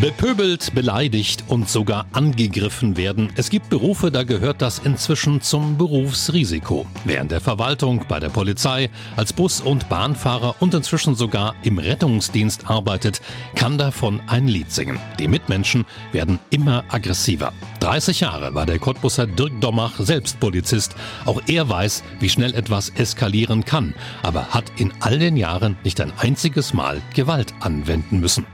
[0.00, 3.32] Bepöbelt, beleidigt und sogar angegriffen werden.
[3.36, 6.86] Es gibt Berufe, da gehört das inzwischen zum Berufsrisiko.
[7.06, 11.78] Wer in der Verwaltung, bei der Polizei, als Bus- und Bahnfahrer und inzwischen sogar im
[11.78, 13.22] Rettungsdienst arbeitet,
[13.54, 15.00] kann davon ein Lied singen.
[15.18, 17.54] Die Mitmenschen werden immer aggressiver.
[17.80, 20.94] 30 Jahre war der Cottbusser Dirk Dommach selbst Polizist.
[21.24, 26.02] Auch er weiß, wie schnell etwas eskalieren kann, aber hat in all den Jahren nicht
[26.02, 28.44] ein einziges Mal Gewalt anwenden müssen.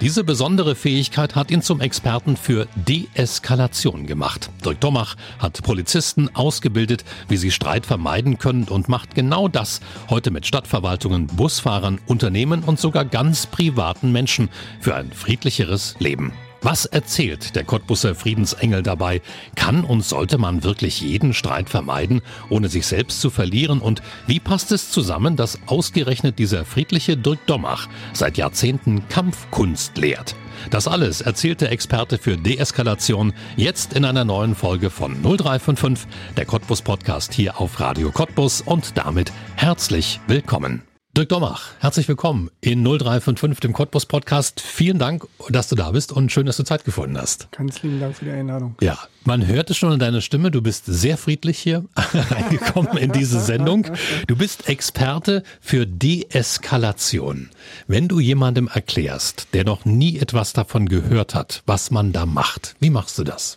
[0.00, 4.50] Diese besondere Fähigkeit hat ihn zum Experten für Deeskalation gemacht.
[4.64, 9.80] Dirk Domach hat Polizisten ausgebildet, wie sie Streit vermeiden können und macht genau das
[10.10, 14.48] heute mit Stadtverwaltungen, Busfahrern, Unternehmen und sogar ganz privaten Menschen
[14.80, 16.32] für ein friedlicheres Leben.
[16.68, 19.22] Was erzählt der Cottbusser Friedensengel dabei?
[19.54, 23.78] Kann und sollte man wirklich jeden Streit vermeiden, ohne sich selbst zu verlieren?
[23.78, 30.34] Und wie passt es zusammen, dass ausgerechnet dieser friedliche Dirk Dommach seit Jahrzehnten Kampfkunst lehrt?
[30.68, 36.46] Das alles erzählt der Experte für Deeskalation jetzt in einer neuen Folge von 0355, der
[36.46, 40.85] Cottbus Podcast hier auf Radio Cottbus und damit herzlich willkommen.
[41.16, 44.60] Dirk Dommach, herzlich willkommen in 0355, dem Cottbus Podcast.
[44.60, 47.50] Vielen Dank, dass du da bist und schön, dass du Zeit gefunden hast.
[47.52, 48.74] Ganz lieben Dank für die Einladung.
[48.82, 53.12] Ja, man hört es schon in deiner Stimme, du bist sehr friedlich hier reingekommen in
[53.12, 53.86] diese Sendung.
[54.26, 57.48] Du bist Experte für Deeskalation.
[57.86, 62.76] Wenn du jemandem erklärst, der noch nie etwas davon gehört hat, was man da macht,
[62.78, 63.56] wie machst du das?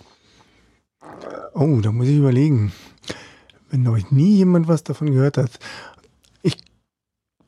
[1.54, 2.72] Oh, da muss ich überlegen.
[3.70, 5.60] Wenn noch nie jemand was davon gehört hat,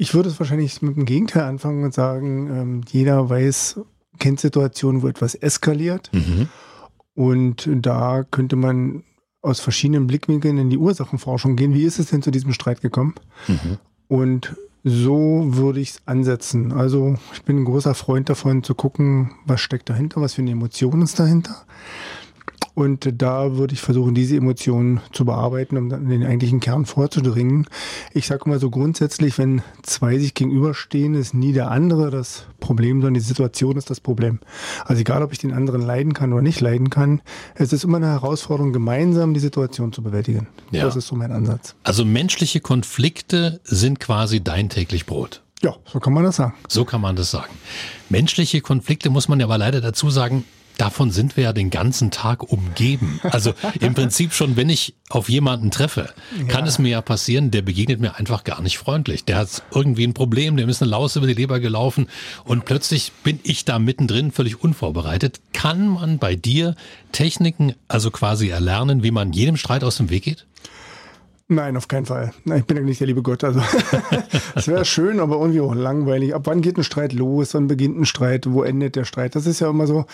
[0.02, 3.82] ich würde es wahrscheinlich mit dem Gegenteil anfangen und sagen, ähm, jeder weiß,
[4.18, 6.10] kennt Situationen, wo etwas eskaliert.
[6.12, 6.50] Mhm.
[7.14, 9.04] Und da könnte man
[9.44, 11.76] aus verschiedenen Blickwinkeln in die Ursachenforschung gehen.
[11.76, 13.14] Wie ist es denn zu diesem Streit gekommen?
[13.48, 13.78] Mhm.
[14.08, 16.72] Und so würde ich es ansetzen.
[16.72, 20.50] Also ich bin ein großer Freund davon zu gucken, was steckt dahinter, was für eine
[20.50, 21.64] Emotion ist dahinter.
[22.74, 26.86] Und da würde ich versuchen, diese Emotionen zu bearbeiten, um dann in den eigentlichen Kern
[26.86, 27.68] vorzudringen.
[28.14, 33.02] Ich sage mal so grundsätzlich, wenn zwei sich gegenüberstehen, ist nie der andere das Problem,
[33.02, 34.40] sondern die Situation ist das Problem.
[34.86, 37.22] Also egal, ob ich den anderen leiden kann oder nicht leiden kann,
[37.56, 40.48] es ist immer eine Herausforderung, gemeinsam die Situation zu bewältigen.
[40.72, 40.86] Ja.
[40.86, 41.76] Das ist so mein Ansatz.
[41.84, 45.44] Also menschliche Konflikte sind quasi dein täglich Brot.
[45.62, 46.54] Ja, so kann man das sagen.
[46.68, 47.54] So kann man das sagen.
[48.10, 50.44] Menschliche Konflikte muss man ja aber leider dazu sagen,
[50.78, 53.20] davon sind wir ja den ganzen Tag umgeben.
[53.24, 56.14] Also im Prinzip schon, wenn ich auf jemanden treffe,
[56.48, 56.68] kann ja.
[56.68, 59.26] es mir ja passieren, der begegnet mir einfach gar nicht freundlich.
[59.26, 62.08] Der hat irgendwie ein Problem, dem ist eine Laus über die Leber gelaufen
[62.44, 65.40] und plötzlich bin ich da mittendrin völlig unvorbereitet.
[65.54, 66.76] Kann man bei dir
[67.12, 70.46] Techniken also quasi erlernen, wie man jedem Streit aus dem Weg geht?
[71.52, 72.32] Nein, auf keinen Fall.
[72.46, 73.44] Nein, ich bin ja nicht der liebe Gott.
[73.44, 73.62] Also
[74.56, 76.34] es wäre schön, aber irgendwie auch langweilig.
[76.34, 77.54] Ab wann geht ein Streit los?
[77.54, 78.50] Wann beginnt ein Streit?
[78.50, 79.36] Wo endet der Streit?
[79.36, 80.06] Das ist ja immer so,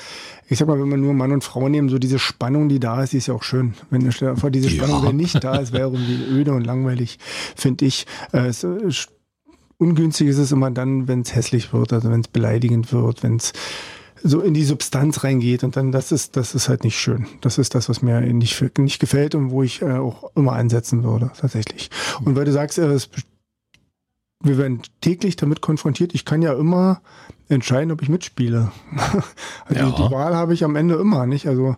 [0.50, 3.04] ich sag mal, wenn man nur Mann und Frau nehmen, so diese Spannung, die da
[3.04, 3.76] ist, die ist ja auch schön.
[3.92, 5.12] Wenn vor diese Spannung, ja.
[5.12, 7.20] nicht da ist, wäre irgendwie öde und langweilig,
[7.56, 8.08] finde ich.
[8.34, 8.66] Äh, es,
[9.78, 13.36] ungünstig ist es immer dann, wenn es hässlich wird, also wenn es beleidigend wird, wenn
[13.36, 13.54] es
[14.24, 17.28] so in die Substanz reingeht und dann das ist das ist halt nicht schön.
[17.42, 21.04] Das ist das, was mir nicht, nicht gefällt und wo ich äh, auch immer einsetzen
[21.04, 21.90] würde tatsächlich.
[22.24, 23.10] Und weil du sagst, äh, es,
[24.44, 26.14] wir werden täglich damit konfrontiert.
[26.14, 27.02] Ich kann ja immer
[27.50, 28.72] entscheiden, ob ich mitspiele.
[29.66, 29.92] also ja.
[29.92, 31.48] die Wahl habe ich am Ende immer, nicht?
[31.48, 31.76] Also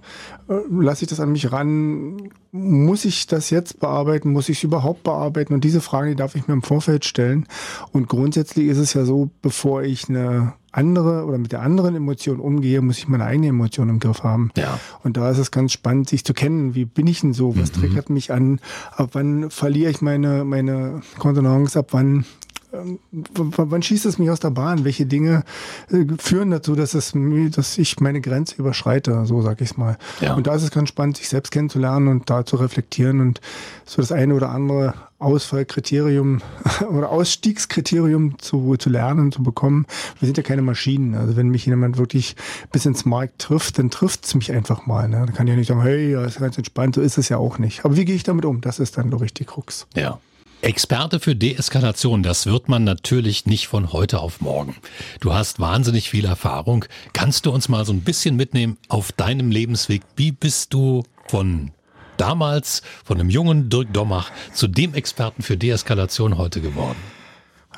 [0.50, 2.29] äh, lasse ich das an mich ran?
[2.51, 4.31] Muss ich das jetzt bearbeiten?
[4.31, 5.53] Muss ich es überhaupt bearbeiten?
[5.53, 7.47] Und diese Frage, die darf ich mir im Vorfeld stellen.
[7.91, 12.40] Und grundsätzlich ist es ja so, bevor ich eine andere oder mit der anderen Emotion
[12.40, 14.52] umgehe, muss ich meine eigene Emotion im Griff haben.
[14.57, 14.80] Ja.
[15.03, 16.75] Und da ist es ganz spannend, sich zu kennen.
[16.75, 17.57] Wie bin ich denn so?
[17.57, 17.81] Was mhm.
[17.81, 18.59] triggert mich an?
[18.96, 21.78] Ab wann verliere ich meine, meine Kontenance?
[21.78, 22.25] Ab wann
[22.72, 24.85] wann schießt es mich aus der Bahn?
[24.85, 25.44] Welche Dinge
[25.91, 27.13] äh, führen dazu, dass es
[27.52, 29.98] dass ich meine Grenze überschreite, so sag ich es mal.
[30.21, 30.36] Ja.
[30.36, 33.42] Und da ist es ganz spannend, sich selbst kennenzulernen und da zu reflektieren und
[33.86, 36.42] so das eine oder andere Ausfallkriterium
[36.89, 39.86] oder Ausstiegskriterium zu, zu lernen, zu bekommen.
[40.19, 41.15] Wir sind ja keine Maschinen.
[41.15, 42.36] Also wenn mich jemand wirklich
[42.72, 45.10] bis ins Markt trifft, dann trifft es mich einfach mal.
[45.10, 45.18] Ne?
[45.25, 47.38] Dann kann ich ja nicht sagen, hey, ja, ist ganz entspannt, so ist es ja
[47.38, 47.83] auch nicht.
[47.83, 48.62] Aber wie gehe ich damit um?
[48.62, 49.88] Das ist dann, glaube ich, die Krux.
[49.95, 50.19] Ja.
[50.61, 54.75] Experte für Deeskalation, das wird man natürlich nicht von heute auf morgen.
[55.21, 56.83] Du hast wahnsinnig viel Erfahrung.
[57.13, 60.01] Kannst du uns mal so ein bisschen mitnehmen auf deinem Lebensweg?
[60.17, 61.71] Wie bist du von
[62.17, 67.00] damals, von einem jungen Dirk Dommach, zu dem Experten für Deeskalation heute geworden?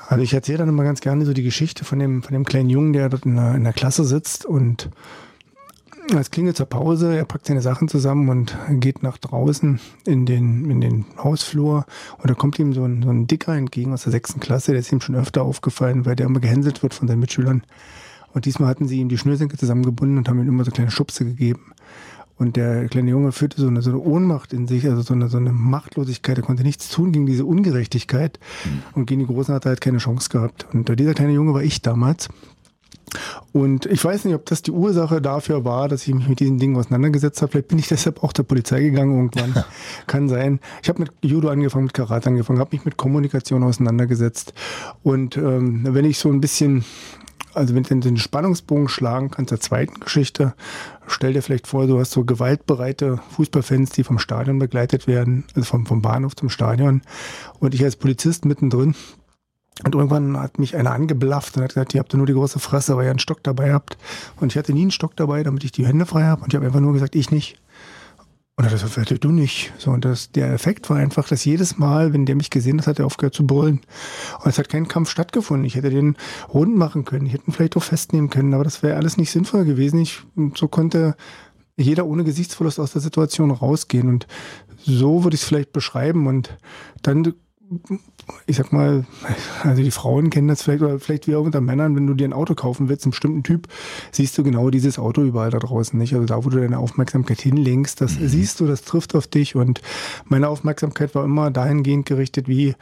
[0.08, 2.72] Also ich erzähle dann immer ganz gerne so die Geschichte von dem, von dem kleinen
[2.72, 4.90] Jungen, der dort in der, in der Klasse sitzt und
[6.20, 10.70] es klingelt zur Pause, er packt seine Sachen zusammen und geht nach draußen in den,
[10.70, 11.86] in den Hausflur
[12.18, 14.82] und da kommt ihm so ein, so ein Dicker entgegen aus der sechsten Klasse, der
[14.82, 17.64] ist ihm schon öfter aufgefallen, weil der immer gehänselt wird von seinen Mitschülern.
[18.34, 21.26] Und diesmal hatten sie ihm die Schnürsenkel zusammengebunden und haben ihm immer so kleine Schubse
[21.26, 21.74] gegeben.
[22.38, 25.28] Und der kleine Junge führte so eine, so eine Ohnmacht in sich, also so eine,
[25.28, 26.38] so eine Machtlosigkeit.
[26.38, 28.40] Er konnte nichts tun gegen diese Ungerechtigkeit.
[28.66, 28.84] Mhm.
[28.94, 30.66] Und gegen die Großen hat er halt keine Chance gehabt.
[30.74, 32.30] Und dieser kleine Junge war ich damals.
[33.52, 36.58] Und ich weiß nicht, ob das die Ursache dafür war, dass ich mich mit diesen
[36.58, 37.52] Dingen auseinandergesetzt habe.
[37.52, 39.64] Vielleicht bin ich deshalb auch der Polizei gegangen irgendwann.
[40.08, 40.60] Kann sein.
[40.82, 44.54] Ich habe mit Judo angefangen, mit Karate angefangen, habe mich mit Kommunikation auseinandergesetzt.
[45.04, 46.86] Und ähm, wenn ich so ein bisschen
[47.54, 50.54] also wenn du den Spannungsbogen schlagen kannst der zweiten Geschichte,
[51.08, 55.66] stell dir vielleicht vor, du hast so gewaltbereite Fußballfans, die vom Stadion begleitet werden, also
[55.66, 57.02] vom, vom Bahnhof zum Stadion
[57.60, 58.96] und ich als Polizist mittendrin
[59.84, 62.98] und irgendwann hat mich einer angeblafft und hat gesagt, ihr habt nur die große Fresse,
[62.98, 63.98] weil ihr einen Stock dabei habt.
[64.40, 66.44] Und ich hatte nie einen Stock dabei, damit ich die Hände frei habe.
[66.44, 67.58] Und ich habe einfach nur gesagt, ich nicht.
[68.58, 69.74] Und er hat gesagt, du nicht.
[69.80, 72.86] So, und das, der Effekt war einfach, dass jedes Mal, wenn der mich gesehen hat,
[72.86, 73.82] hat er aufgehört zu brüllen.
[74.44, 75.66] Und es hat kein Kampf stattgefunden.
[75.66, 76.16] Ich hätte den
[76.54, 77.26] rund machen können.
[77.26, 80.00] Ich hätte ihn vielleicht auch festnehmen können, aber das wäre alles nicht sinnvoll gewesen.
[80.00, 80.22] Ich,
[80.56, 81.16] so konnte
[81.76, 84.10] jeder ohne Gesichtsverlust aus der Situation rausgehen.
[84.10, 84.28] Und
[84.78, 86.28] so würde ich es vielleicht beschreiben.
[86.28, 86.56] Und
[87.02, 87.34] dann
[88.46, 89.06] ich sag mal,
[89.64, 92.28] also die Frauen kennen das vielleicht, oder vielleicht wie auch unter Männern, wenn du dir
[92.28, 93.68] ein Auto kaufen willst, einen bestimmten Typ,
[94.12, 96.14] siehst du genau dieses Auto überall da draußen, nicht?
[96.14, 98.28] Also da, wo du deine Aufmerksamkeit hinlenkst, das mhm.
[98.28, 99.82] siehst du, das trifft auf dich und
[100.26, 102.76] meine Aufmerksamkeit war immer dahingehend gerichtet, wie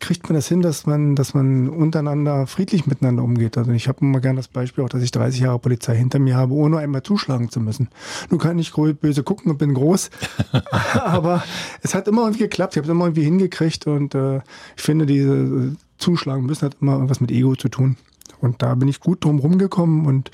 [0.00, 3.56] kriegt man das hin, dass man, dass man untereinander friedlich miteinander umgeht.
[3.56, 6.36] Also ich habe immer gerne das Beispiel auch, dass ich 30 Jahre Polizei hinter mir
[6.36, 7.88] habe, ohne einmal zuschlagen zu müssen.
[8.30, 10.10] Nun kann ich böse gucken und bin groß,
[10.94, 11.42] aber
[11.82, 12.74] es hat immer irgendwie geklappt.
[12.74, 14.40] Ich habe es immer irgendwie hingekriegt und äh,
[14.76, 17.96] ich finde, diese Zuschlagen müssen hat immer irgendwas mit Ego zu tun.
[18.40, 20.30] Und da bin ich gut drum rumgekommen und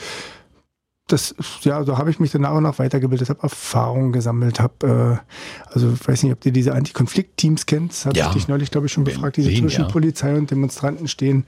[1.12, 5.20] das, ja, so habe ich mich dann nach und nach weitergebildet, habe Erfahrungen gesammelt, habe,
[5.20, 8.28] äh, also ich weiß nicht, ob ihr diese Antikonfliktteams kennt, das hatte ja.
[8.28, 9.88] ich dich neulich, glaube ich, schon befragt, diese zwischen ja.
[9.88, 11.44] Polizei und Demonstranten stehen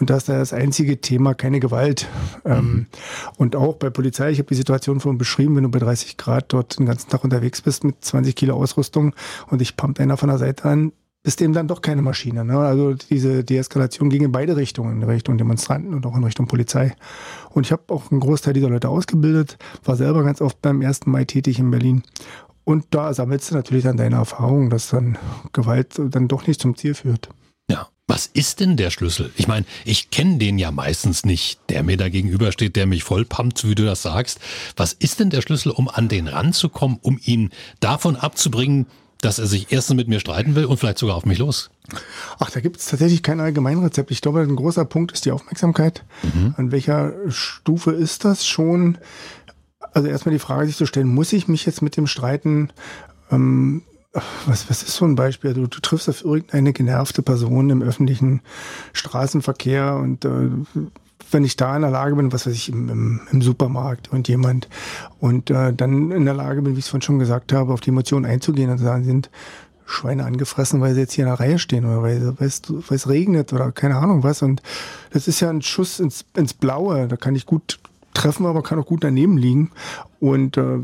[0.00, 2.08] und da ist da das einzige Thema keine Gewalt.
[2.44, 2.64] Ähm, mhm.
[2.64, 2.86] Ähm,
[3.36, 6.52] und auch bei Polizei, ich habe die Situation vorhin beschrieben, wenn du bei 30 Grad
[6.52, 9.14] dort den ganzen Tag unterwegs bist mit 20 Kilo Ausrüstung
[9.50, 10.92] und ich pumpt einer von der Seite an,
[11.24, 12.44] ist eben dann doch keine Maschine.
[12.44, 12.58] Ne?
[12.58, 16.94] Also diese Deeskalation ging in beide Richtungen, in Richtung Demonstranten und auch in Richtung Polizei.
[17.50, 21.06] Und ich habe auch einen Großteil dieser Leute ausgebildet, war selber ganz oft beim 1.
[21.06, 22.02] Mai tätig in Berlin.
[22.64, 25.18] Und da sammelst du natürlich dann deine Erfahrung, dass dann
[25.52, 27.30] Gewalt dann doch nicht zum Ziel führt.
[27.70, 27.88] Ja.
[28.06, 29.32] Was ist denn der Schlüssel?
[29.34, 33.66] Ich meine, ich kenne den ja meistens nicht, der mir da gegenübersteht, der mich vollpumpt,
[33.66, 34.40] wie du das sagst.
[34.76, 37.48] Was ist denn der Schlüssel, um an den ranzukommen, um ihn
[37.80, 38.84] davon abzubringen,
[39.24, 41.70] dass er sich erstens mit mir streiten will und vielleicht sogar auf mich los.
[42.38, 44.10] Ach, da gibt es tatsächlich kein Allgemeinrezept.
[44.10, 46.04] Ich glaube, ein großer Punkt ist die Aufmerksamkeit.
[46.22, 46.54] Mhm.
[46.56, 48.98] An welcher Stufe ist das schon?
[49.92, 52.70] Also erstmal die Frage sich zu stellen, muss ich mich jetzt mit dem streiten?
[53.30, 53.82] Ähm,
[54.46, 55.54] was, was ist so ein Beispiel?
[55.54, 58.42] Du, du triffst auf irgendeine genervte Person im öffentlichen
[58.92, 60.50] Straßenverkehr und äh,
[61.30, 64.28] wenn ich da in der Lage bin, was weiß ich, im, im, im Supermarkt und
[64.28, 64.68] jemand
[65.20, 67.80] und äh, dann in der Lage bin, wie ich es vorhin schon gesagt habe, auf
[67.80, 69.30] die Emotionen einzugehen und sagen, sind
[69.86, 72.96] Schweine angefressen, weil sie jetzt hier in der Reihe stehen oder weil, weil, es, weil
[72.96, 74.42] es regnet oder keine Ahnung was.
[74.42, 74.62] Und
[75.10, 77.06] das ist ja ein Schuss ins, ins Blaue.
[77.06, 77.78] Da kann ich gut
[78.14, 79.72] treffen, aber kann auch gut daneben liegen.
[80.20, 80.78] Und äh,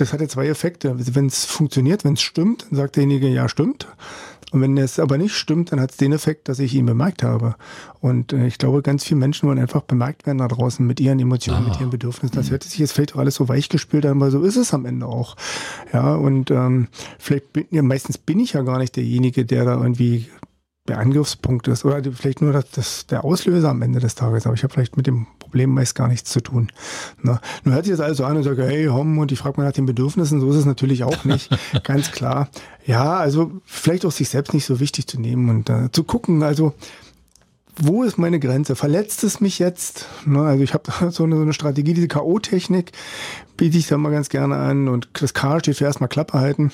[0.00, 0.94] das hat ja zwei Effekte.
[1.14, 3.86] Wenn es funktioniert, wenn es stimmt, dann sagt derjenige, ja, stimmt.
[4.50, 7.22] Und wenn es aber nicht stimmt, dann hat es den Effekt, dass ich ihn bemerkt
[7.22, 7.54] habe.
[8.00, 11.20] Und äh, ich glaube, ganz viele Menschen wollen einfach bemerkt werden da draußen mit ihren
[11.20, 11.68] Emotionen, ah.
[11.68, 12.34] mit ihren Bedürfnissen.
[12.34, 12.52] Das mhm.
[12.52, 15.06] hört sich jetzt vielleicht auch alles so weichgespült an, aber so ist es am Ende
[15.06, 15.36] auch.
[15.92, 16.88] Ja, und ähm,
[17.18, 20.28] vielleicht bin, ja, meistens bin ich ja gar nicht derjenige, der da irgendwie
[20.88, 24.46] der Angriffspunkt ist oder vielleicht nur das, das, der Auslöser am Ende des Tages.
[24.46, 26.72] Aber ich habe vielleicht mit dem Problem meist gar nichts zu tun.
[27.22, 29.60] Na, nun hört sich das alles so an und sage, hey, Hom, und ich frage
[29.60, 30.40] mal nach den Bedürfnissen.
[30.40, 31.50] So ist es natürlich auch nicht.
[31.84, 32.48] Ganz klar.
[32.86, 36.42] Ja, also vielleicht auch sich selbst nicht so wichtig zu nehmen und äh, zu gucken.
[36.42, 36.74] Also
[37.76, 38.76] wo ist meine Grenze?
[38.76, 40.06] Verletzt es mich jetzt?
[40.26, 42.92] Ne, also ich habe so eine, Strategie, diese K.O.-Technik
[43.56, 46.72] biete ich da mal ganz gerne an und das K steht für erstmal Klappe halten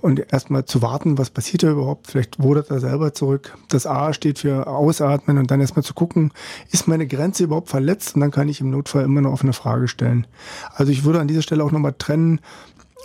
[0.00, 2.08] und erstmal zu warten, was passiert da überhaupt.
[2.08, 3.56] Vielleicht wodert er selber zurück.
[3.68, 6.32] Das A steht für ausatmen und dann erstmal zu gucken,
[6.70, 8.14] ist meine Grenze überhaupt verletzt?
[8.14, 10.26] Und dann kann ich im Notfall immer eine offene Frage stellen.
[10.74, 12.40] Also ich würde an dieser Stelle auch nochmal trennen,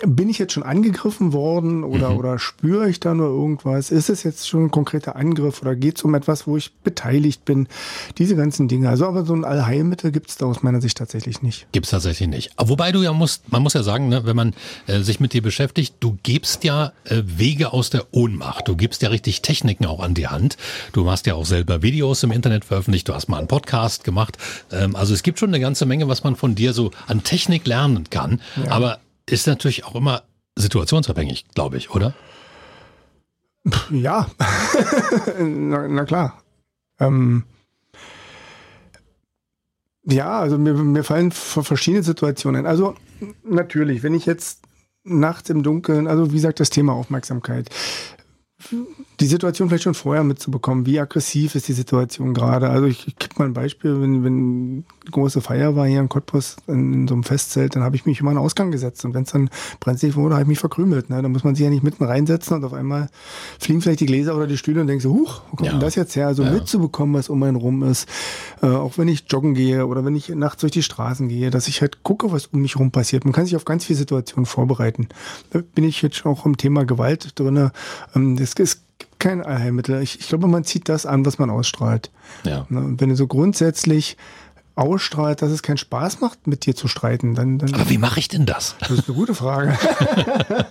[0.03, 2.17] bin ich jetzt schon angegriffen worden oder, mhm.
[2.17, 3.91] oder spüre ich da nur irgendwas?
[3.91, 7.45] Ist es jetzt schon ein konkreter Angriff oder geht es um etwas, wo ich beteiligt
[7.45, 7.67] bin?
[8.17, 8.89] Diese ganzen Dinge.
[8.89, 11.67] Also aber so ein Allheilmittel gibt es da aus meiner Sicht tatsächlich nicht.
[11.71, 12.51] Gibt es tatsächlich nicht.
[12.57, 14.53] Wobei du ja musst, man muss ja sagen, ne, wenn man
[14.87, 18.67] äh, sich mit dir beschäftigt, du gibst ja äh, Wege aus der Ohnmacht.
[18.67, 20.57] Du gibst ja richtig Techniken auch an die Hand.
[20.91, 24.37] Du hast ja auch selber Videos im Internet veröffentlicht, du hast mal einen Podcast gemacht.
[24.71, 27.65] Ähm, also es gibt schon eine ganze Menge, was man von dir so an Technik
[27.65, 28.41] lernen kann.
[28.63, 28.71] Ja.
[28.71, 30.23] Aber ist natürlich auch immer
[30.55, 32.13] situationsabhängig, glaube ich, oder?
[33.89, 34.29] Ja,
[35.39, 36.41] na, na, klar.
[36.99, 37.43] Ähm,
[40.03, 42.67] ja, also mir, mir fallen verschiedene Situationen.
[42.67, 42.95] Also
[43.43, 44.61] natürlich, wenn ich jetzt
[45.03, 47.69] nachts im Dunkeln, also wie gesagt, das Thema Aufmerksamkeit
[49.19, 50.85] die Situation vielleicht schon vorher mitzubekommen.
[50.85, 52.69] Wie aggressiv ist die Situation gerade?
[52.69, 56.09] Also ich, ich gebe mal ein Beispiel, wenn, wenn eine große Feier war hier in
[56.09, 59.05] Cottbus in, in so einem Festzelt, dann habe ich mich immer an den Ausgang gesetzt
[59.05, 61.09] und wenn es dann brenzlig wurde, habe ich mich verkrümelt.
[61.09, 61.21] Ne?
[61.21, 63.09] Da muss man sich ja nicht mitten reinsetzen und auf einmal
[63.59, 65.71] fliegen vielleicht die Gläser oder die Stühle und denkst so, huch, wo kommt ja.
[65.71, 66.27] denn das jetzt her?
[66.27, 66.51] Also ja.
[66.51, 68.09] mitzubekommen, was um einen rum ist,
[68.61, 71.67] äh, auch wenn ich joggen gehe oder wenn ich nachts durch die Straßen gehe, dass
[71.67, 73.23] ich halt gucke, was um mich rum passiert.
[73.23, 75.07] Man kann sich auf ganz viele Situationen vorbereiten.
[75.51, 77.71] Da bin ich jetzt auch im Thema Gewalt drin.
[78.15, 78.84] Ähm, das ist
[79.25, 80.03] kein Allheilmittel.
[80.03, 82.11] Ich, ich, glaube, man zieht das an, was man ausstrahlt.
[82.43, 82.67] Ja.
[82.69, 84.17] Ne, und wenn du so grundsätzlich
[84.75, 87.57] ausstrahlt, dass es keinen Spaß macht, mit dir zu streiten, dann.
[87.57, 88.75] dann Aber wie mache ich denn das?
[88.79, 89.75] Das ist eine gute Frage.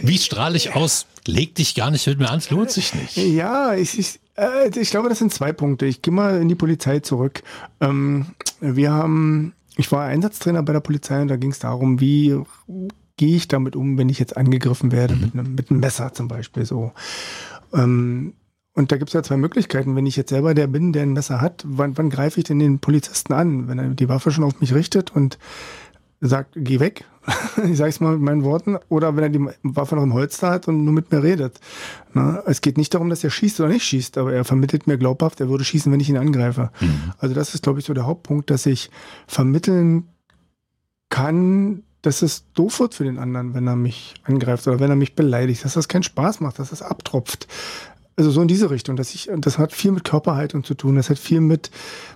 [0.00, 1.04] wie strahle ich aus?
[1.26, 3.18] Leg dich gar nicht mit mir an, es lohnt sich nicht.
[3.18, 5.84] Ja, ich, ich, äh, ich glaube, das sind zwei Punkte.
[5.84, 7.42] Ich gehe mal in die Polizei zurück.
[7.82, 8.28] Ähm,
[8.60, 12.40] wir haben, ich war Einsatztrainer bei der Polizei und da ging es darum, wie
[13.16, 15.20] gehe ich damit um, wenn ich jetzt angegriffen werde, mhm.
[15.20, 16.92] mit, einem, mit einem Messer zum Beispiel so.
[17.72, 18.34] Ähm,
[18.74, 19.94] und da gibt es ja zwei Möglichkeiten.
[19.94, 22.58] Wenn ich jetzt selber der bin, der ein Messer hat, wann, wann greife ich denn
[22.58, 23.68] den Polizisten an?
[23.68, 25.38] Wenn er die Waffe schon auf mich richtet und
[26.20, 27.04] sagt, geh weg,
[27.70, 30.50] ich sage es mal mit meinen Worten, oder wenn er die Waffe noch im Holster
[30.50, 31.60] hat und nur mit mir redet.
[32.14, 34.98] Na, es geht nicht darum, dass er schießt oder nicht schießt, aber er vermittelt mir
[34.98, 36.70] glaubhaft, er würde schießen, wenn ich ihn angreife.
[36.80, 37.12] Mhm.
[37.18, 38.90] Also das ist, glaube ich, so der Hauptpunkt, dass ich
[39.26, 40.08] vermitteln
[41.10, 44.96] kann, dass es doof wird für den anderen, wenn er mich angreift oder wenn er
[44.96, 47.48] mich beleidigt, dass das keinen Spaß macht, dass das abtropft.
[48.16, 51.10] Also so in diese Richtung, dass ich, das hat viel mit Körperhaltung zu tun, das
[51.10, 51.70] hat viel mit,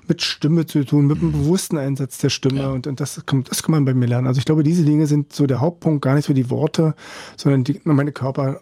[0.07, 2.69] mit Stimme zu tun, mit dem bewussten Einsatz der Stimme ja.
[2.69, 4.27] und, und das, kann, das kann man bei mir lernen.
[4.27, 6.95] Also ich glaube, diese Dinge sind so der Hauptpunkt, gar nicht so die Worte,
[7.37, 8.61] sondern die, meine Körper,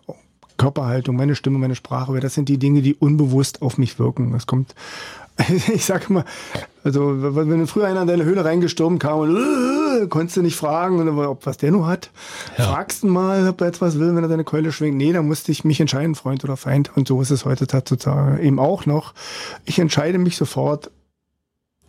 [0.56, 4.32] Körperhaltung, meine Stimme, meine Sprache, weil das sind die Dinge, die unbewusst auf mich wirken.
[4.32, 4.74] Das kommt
[5.72, 6.24] ich sag mal,
[6.84, 9.36] also wenn früher einer in deine Höhle reingestürmt kam und
[9.96, 12.10] äh, konntest du nicht fragen, ob was der nur hat.
[12.56, 12.72] Ja.
[12.72, 14.96] Fragst du mal, ob er etwas will, wenn er seine Keule schwingt.
[14.96, 16.96] Nee, da musste ich mich entscheiden, Freund oder Feind.
[16.96, 17.86] Und so ist es heute tatsächlich
[18.40, 19.14] eben auch noch.
[19.64, 20.90] Ich entscheide mich sofort,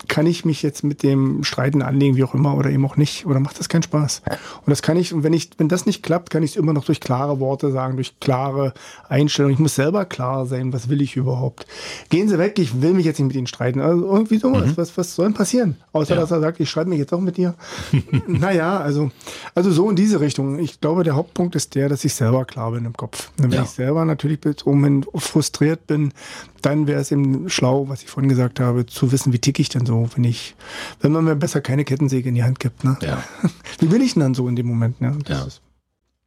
[0.08, 3.26] kann ich mich jetzt mit dem Streiten anlegen, wie auch immer, oder eben auch nicht,
[3.26, 4.22] oder macht das keinen Spaß?
[4.28, 6.74] Und das kann ich, und wenn ich, wenn das nicht klappt, kann ich es immer
[6.74, 8.74] noch durch klare Worte sagen, durch klare
[9.10, 9.54] Einstellungen.
[9.54, 11.66] Ich muss selber klar sein, was will ich überhaupt?
[12.10, 13.80] Gehen Sie weg, ich will mich jetzt nicht mit Ihnen streiten.
[13.80, 14.78] Also irgendwie sowas, mhm.
[14.78, 15.78] was, was soll denn passieren?
[15.94, 16.22] Außer, ja.
[16.22, 17.56] dass er sagt, ich streite mich jetzt auch mit dir.
[18.28, 19.12] naja, also,
[19.56, 20.60] also so in diese Richtung.
[20.60, 23.32] Ich glaube, der Hauptpunkt ist der, dass ich selber klar bin im Kopf.
[23.38, 23.64] Wenn ja.
[23.64, 26.14] ich selber natürlich oben frustriert bin,
[26.62, 29.70] dann wäre es eben schlau, was ich vorhin gesagt habe, zu wissen, wie tick ich
[29.70, 30.56] denn so, wenn ich,
[31.02, 32.84] wenn man mir besser keine Kettensäge in die Hand gibt.
[32.84, 32.98] Ne?
[33.02, 33.24] Ja.
[33.80, 35.02] Wie bin ich denn dann so in dem Moment?
[35.02, 35.18] Ne?
[35.26, 35.62] Das,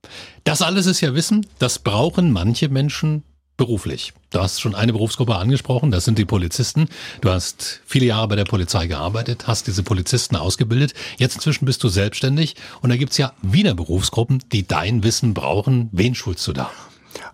[0.03, 0.11] ja.
[0.45, 3.25] das alles ist ja Wissen, das brauchen manche Menschen
[3.61, 4.15] beruflich.
[4.31, 6.89] Du hast schon eine Berufsgruppe angesprochen, das sind die Polizisten.
[7.21, 10.95] Du hast viele Jahre bei der Polizei gearbeitet, hast diese Polizisten ausgebildet.
[11.19, 15.91] Jetzt inzwischen bist du selbstständig und da gibt's ja wieder Berufsgruppen, die dein Wissen brauchen.
[15.93, 16.71] Wen schulst du da?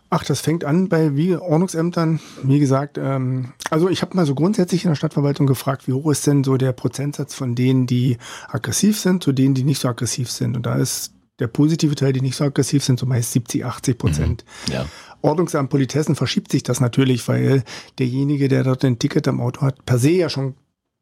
[0.08, 2.20] Ach, das fängt an bei wie Ordnungsämtern.
[2.42, 6.10] Wie gesagt, ähm, also ich habe mal so grundsätzlich in der Stadtverwaltung gefragt, wie hoch
[6.10, 9.88] ist denn so der Prozentsatz von denen, die aggressiv sind, zu denen, die nicht so
[9.88, 10.56] aggressiv sind.
[10.56, 13.98] Und da ist der positive Teil, die nicht so aggressiv sind, so meist 70, 80
[13.98, 14.44] Prozent.
[14.68, 14.86] Mhm, ja.
[15.22, 17.64] Ordnungsamt Politessen verschiebt sich das natürlich, weil
[17.98, 20.54] derjenige, der dort ein Ticket am Auto hat, per se ja schon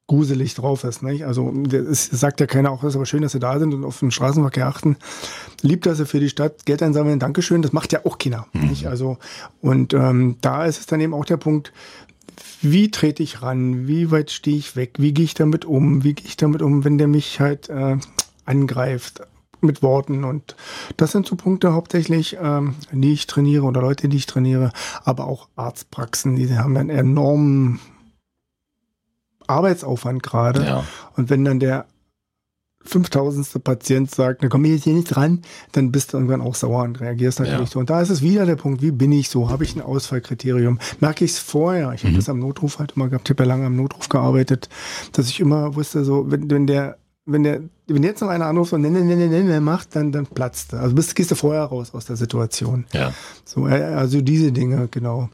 [0.07, 1.03] gruselig drauf ist.
[1.03, 1.25] Nicht?
[1.25, 3.85] Also es sagt ja keiner auch, es ist aber schön, dass sie da sind und
[3.85, 4.97] auf den Straßenverkehr achten.
[5.63, 8.47] Liebt, dass sie für die Stadt Geld einsammeln, Dankeschön, das macht ja auch keiner.
[8.53, 8.69] Mhm.
[8.69, 8.87] Nicht?
[8.87, 9.19] Also,
[9.61, 11.73] und ähm, da ist es dann eben auch der Punkt,
[12.61, 16.15] wie trete ich ran, wie weit stehe ich weg, wie gehe ich damit um, wie
[16.15, 17.97] gehe ich damit um, wenn der mich halt äh,
[18.45, 19.23] angreift
[19.61, 20.57] mit Worten und
[20.97, 24.73] das sind so Punkte hauptsächlich, ähm, die ich trainiere oder Leute, die ich trainiere,
[25.05, 27.81] aber auch Arztpraxen, die haben einen enormen
[29.47, 30.65] Arbeitsaufwand gerade.
[30.65, 30.85] Ja.
[31.17, 31.87] Und wenn dann der
[32.85, 33.65] 5000.
[33.65, 36.83] Patient sagt, na komm ich jetzt hier nicht dran, dann bist du irgendwann auch sauer
[36.83, 37.73] und reagierst natürlich ja.
[37.73, 37.79] so.
[37.79, 39.51] Und da ist es wieder der Punkt, wie bin ich so?
[39.51, 40.79] Habe ich ein Ausfallkriterium?
[41.01, 41.93] Merke ich es vorher?
[41.93, 42.09] Ich mhm.
[42.09, 44.69] habe das am Notruf halt immer gehabt, ich habe ja lange am Notruf gearbeitet,
[45.13, 48.75] dass ich immer wusste, so, wenn, wenn der wenn der, wenn jetzt noch einer anruft
[48.75, 50.81] und ne, ne, ne, ne, ne, macht, dann, dann platzt er.
[50.81, 52.85] Also bist, gehst du vorher raus aus der Situation.
[52.93, 53.15] Ja.
[53.47, 55.31] So, äh, also diese Dinge, genau.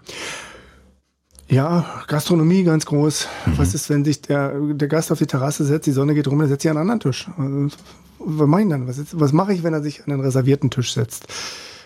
[1.51, 3.29] Ja, Gastronomie ganz groß.
[3.47, 3.59] Mhm.
[3.59, 6.39] Was ist, wenn sich der, der Gast auf die Terrasse setzt, die Sonne geht rum,
[6.39, 7.29] dann setzt sich an einen anderen Tisch.
[7.37, 7.77] Also,
[8.19, 8.87] was mache ich dann?
[8.87, 11.27] Was, was mache ich, wenn er sich an einen reservierten Tisch setzt?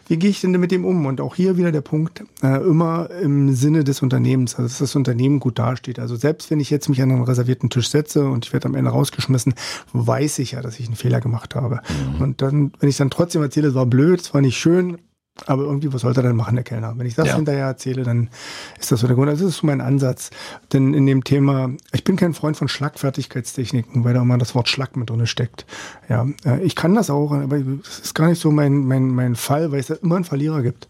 [0.09, 1.07] wie gehe ich denn mit dem um?
[1.07, 4.97] Und auch hier wieder der Punkt, äh, immer im Sinne des Unternehmens, also dass das
[4.97, 5.99] Unternehmen gut dasteht.
[5.99, 8.75] Also selbst wenn ich jetzt mich an einen reservierten Tisch setze und ich werde am
[8.75, 9.55] Ende rausgeschmissen,
[9.93, 11.81] weiß ich ja, dass ich einen Fehler gemacht habe.
[12.17, 12.23] Mhm.
[12.23, 14.99] Und dann, wenn ich dann trotzdem erzähle, es war blöd, es war nicht schön,
[15.47, 16.95] aber irgendwie, was sollte er denn machen, der Kellner?
[16.97, 17.37] Wenn ich das ja.
[17.37, 18.31] hinterher erzähle, dann
[18.79, 19.29] ist das so der Grund.
[19.29, 20.31] Also das ist so mein Ansatz.
[20.73, 24.69] Denn in dem Thema, ich bin kein Freund von Schlagfertigkeitstechniken, weil da immer das Wort
[24.69, 25.67] Schlag mit drin steckt.
[26.09, 29.35] Ja, äh, ich kann das auch, aber es ist gar nicht so mein, mein, mein
[29.35, 30.89] Fall, weil es da immer einen Verlierer gibt.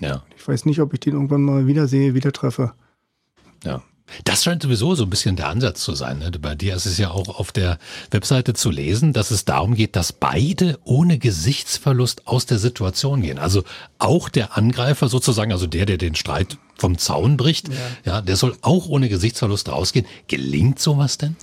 [0.00, 0.22] Ja.
[0.36, 2.72] Ich weiß nicht, ob ich den irgendwann mal wiedersehe, wieder treffe.
[3.64, 3.82] Ja.
[4.24, 6.18] Das scheint sowieso so ein bisschen der Ansatz zu sein.
[6.18, 6.30] Ne?
[6.40, 7.78] Bei dir ist es ja auch auf der
[8.10, 13.38] Webseite zu lesen, dass es darum geht, dass beide ohne Gesichtsverlust aus der Situation gehen.
[13.38, 13.64] Also
[13.98, 17.74] auch der Angreifer sozusagen, also der, der den Streit vom Zaun bricht, ja,
[18.04, 20.06] ja der soll auch ohne Gesichtsverlust rausgehen.
[20.26, 21.36] Gelingt sowas denn?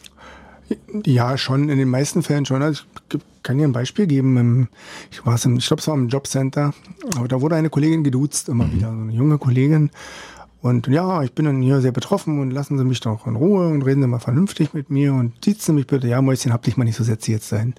[1.05, 2.63] Ja, schon, in den meisten Fällen schon.
[2.63, 4.67] Also ich kann dir ein Beispiel geben.
[5.11, 6.73] Ich, war im, ich glaube, es war im Jobcenter,
[7.15, 8.73] aber da wurde eine Kollegin geduzt, immer mhm.
[8.73, 9.91] wieder, so eine junge Kollegin.
[10.65, 13.67] Und ja, ich bin dann hier sehr betroffen und lassen Sie mich doch in Ruhe
[13.67, 16.07] und reden Sie mal vernünftig mit mir und sieht Sie mich bitte.
[16.07, 17.75] Ja, Mäuschen, hab dich mal nicht so setz jetzt sein.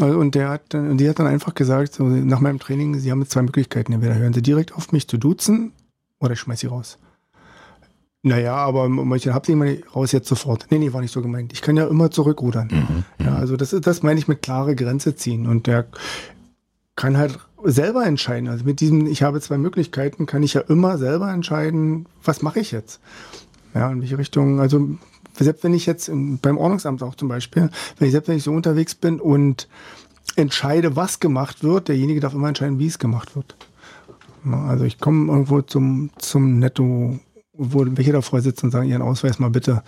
[0.00, 3.10] Also, und der hat, und die hat dann einfach gesagt, so nach meinem Training, Sie
[3.10, 3.92] haben jetzt zwei Möglichkeiten.
[3.92, 5.72] Entweder hören Sie direkt auf mich zu duzen
[6.20, 6.96] oder ich schmeiß Sie raus.
[8.22, 10.68] Naja, aber Mäuschen, hab dich mal raus jetzt sofort.
[10.70, 11.52] Nee, nee, war nicht so gemeint.
[11.52, 12.68] Ich kann ja immer zurückrudern.
[12.68, 13.36] Mhm, ja, mhm.
[13.36, 15.46] also das, das meine ich mit klare Grenze ziehen.
[15.46, 15.84] Und der
[16.96, 18.48] kann halt selber entscheiden.
[18.48, 22.60] Also mit diesem, ich habe zwei Möglichkeiten, kann ich ja immer selber entscheiden, was mache
[22.60, 23.00] ich jetzt?
[23.74, 24.88] Ja, in welche Richtung, also
[25.38, 28.52] selbst wenn ich jetzt beim Ordnungsamt auch zum Beispiel, wenn ich selbst wenn ich so
[28.52, 29.68] unterwegs bin und
[30.36, 33.56] entscheide, was gemacht wird, derjenige darf immer entscheiden, wie es gemacht wird.
[34.68, 37.18] Also ich komme irgendwo zum, zum Netto,
[37.52, 39.82] wo welche davor sitzen und sagen, Ihren Ausweis mal bitte.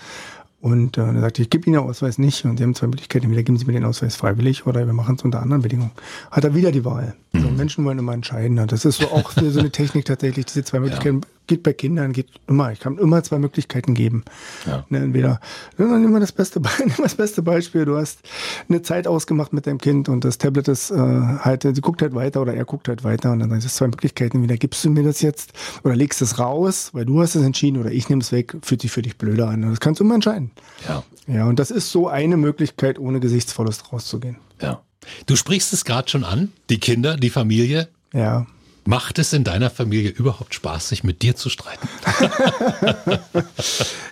[0.67, 2.45] Und äh, er sagte, ich gebe Ihnen den Ausweis nicht.
[2.45, 3.27] Und Sie haben zwei Möglichkeiten.
[3.27, 5.93] Entweder geben Sie mir den Ausweis freiwillig oder wir machen es unter anderen Bedingungen.
[6.33, 7.15] Hat er wieder die Wahl.
[7.33, 7.41] Mhm.
[7.41, 8.57] So, Menschen wollen immer entscheiden.
[8.67, 11.21] Das ist so auch so eine Technik tatsächlich, diese zwei Möglichkeiten.
[11.47, 12.73] Geht bei Kindern, geht immer.
[12.73, 14.25] Ich kann immer zwei Möglichkeiten geben.
[14.67, 14.85] Ja.
[14.89, 15.41] Ne, entweder,
[15.79, 17.85] dann nimm mal das beste, nimm das beste Beispiel.
[17.85, 18.21] Du hast
[18.69, 22.15] eine Zeit ausgemacht mit deinem Kind und das Tablet ist äh, halt, sie guckt halt
[22.15, 24.39] weiter oder er guckt halt weiter und dann sind es zwei Möglichkeiten.
[24.39, 25.53] Entweder gibst du mir das jetzt
[25.85, 28.83] oder legst es raus, weil du hast es entschieden oder ich nehme es weg, fühlt
[28.83, 29.63] sich für dich blöder an.
[29.63, 30.51] Das kannst du immer entscheiden.
[30.89, 31.05] Ja.
[31.29, 34.37] Ja, und das ist so eine Möglichkeit, ohne Gesichtsverlust rauszugehen.
[34.61, 34.83] Ja.
[35.27, 37.89] Du sprichst es gerade schon an, die Kinder, die Familie.
[38.13, 38.47] Ja.
[38.87, 41.89] Macht es in deiner Familie überhaupt Spaß, sich mit dir zu streiten?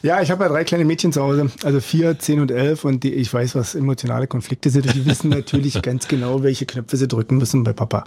[0.02, 3.04] ja, ich habe ja drei kleine Mädchen zu Hause, also vier, zehn und elf und
[3.04, 4.92] die, ich weiß, was emotionale Konflikte sind.
[4.92, 8.04] Die wissen natürlich ganz genau, welche Knöpfe sie drücken müssen bei Papa.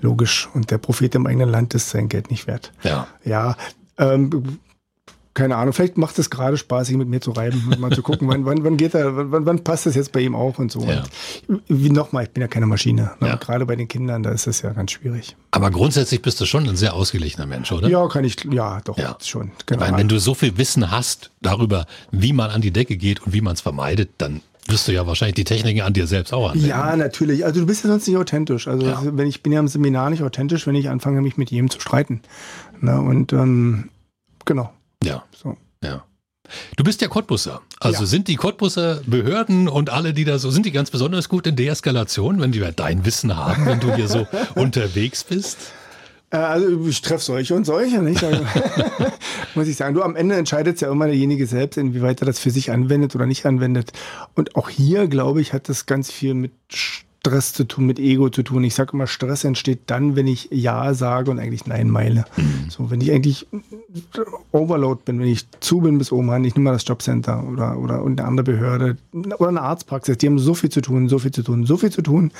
[0.00, 0.48] Logisch.
[0.54, 2.72] Und der Prophet im eigenen Land ist sein Geld nicht wert.
[2.82, 3.06] Ja.
[3.24, 3.56] Ja.
[3.98, 4.58] Ähm,
[5.36, 8.02] keine Ahnung, vielleicht macht es gerade Spaß, sich mit mir zu reiben und mal zu
[8.02, 10.72] gucken, wann, wann, wann geht er, wann, wann passt das jetzt bei ihm auch und
[10.72, 10.80] so.
[10.82, 11.04] Ja.
[11.46, 13.12] Und wie nochmal, ich bin ja keine Maschine.
[13.20, 13.28] Ne?
[13.28, 13.36] Ja.
[13.36, 15.36] Gerade bei den Kindern, da ist es ja ganz schwierig.
[15.50, 17.88] Aber grundsätzlich bist du schon ein sehr ausgeglichener Mensch, oder?
[17.88, 19.16] Ja, kann ich, ja, doch, ja.
[19.22, 19.52] schon.
[19.66, 19.82] Genau.
[19.82, 23.34] Weil wenn du so viel Wissen hast darüber, wie man an die Decke geht und
[23.34, 26.48] wie man es vermeidet, dann wirst du ja wahrscheinlich die Techniken an dir selbst auch
[26.48, 26.68] anwenden.
[26.68, 27.44] Ja, natürlich.
[27.44, 28.66] Also du bist ja sonst nicht authentisch.
[28.66, 29.02] Also ja.
[29.04, 31.78] wenn ich bin ja im Seminar nicht authentisch, wenn ich anfange, mich mit jedem zu
[31.78, 32.22] streiten.
[32.80, 33.90] Na, und ähm,
[34.44, 34.72] genau.
[35.04, 35.24] Ja.
[35.34, 35.56] So.
[35.82, 36.04] Ja.
[36.76, 37.60] Du bist ja Cottbusser.
[37.80, 38.06] Also ja.
[38.06, 41.56] sind die Cottbusser Behörden und alle, die da so, sind die ganz besonders gut in
[41.56, 45.58] Deeskalation, wenn die ja dein Wissen haben, wenn du hier so unterwegs bist?
[46.30, 48.22] Äh, also ich treffe solche und solche, nicht?
[48.22, 48.44] Also,
[49.54, 49.94] muss ich sagen.
[49.94, 53.26] Du, am Ende entscheidet ja immer derjenige selbst, inwieweit er das für sich anwendet oder
[53.26, 53.92] nicht anwendet.
[54.34, 56.52] Und auch hier, glaube ich, hat das ganz viel mit
[57.26, 58.62] Stress zu tun, mit Ego zu tun.
[58.62, 62.24] Ich sage immer, Stress entsteht dann, wenn ich Ja sage und eigentlich Nein meile.
[62.36, 62.70] Mhm.
[62.70, 63.48] So, wenn ich eigentlich
[64.52, 67.78] Overload bin, wenn ich zu bin bis oben ran, ich nehme mal das Jobcenter oder,
[67.78, 71.32] oder eine andere Behörde oder eine Arztpraxis, die haben so viel zu tun, so viel
[71.32, 72.30] zu tun, so viel zu tun.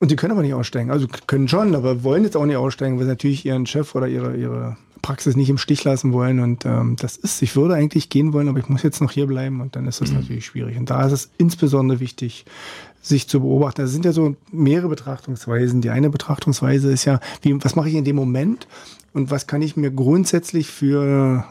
[0.00, 0.90] Und die können aber nicht aussteigen.
[0.90, 4.08] Also können schon, aber wollen jetzt auch nicht aussteigen, weil sie natürlich ihren Chef oder
[4.08, 6.40] ihre, ihre Praxis nicht im Stich lassen wollen.
[6.40, 9.26] Und ähm, das ist, ich würde eigentlich gehen wollen, aber ich muss jetzt noch hier
[9.26, 10.18] bleiben und dann ist das mhm.
[10.18, 10.76] natürlich schwierig.
[10.76, 12.44] Und da ist es insbesondere wichtig,
[13.02, 13.82] sich zu beobachten.
[13.82, 15.80] Das sind ja so mehrere Betrachtungsweisen.
[15.80, 18.66] Die eine Betrachtungsweise ist ja, wie, was mache ich in dem Moment
[19.12, 21.46] und was kann ich mir grundsätzlich für,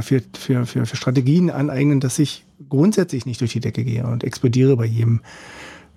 [0.00, 4.24] für, für, für, für Strategien aneignen, dass ich grundsätzlich nicht durch die Decke gehe und
[4.24, 5.20] explodiere bei jedem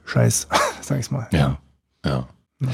[0.05, 0.47] Scheiß,
[0.81, 1.27] sag ich's mal.
[1.31, 1.59] Ja,
[2.05, 2.27] ja.
[2.59, 2.69] ja.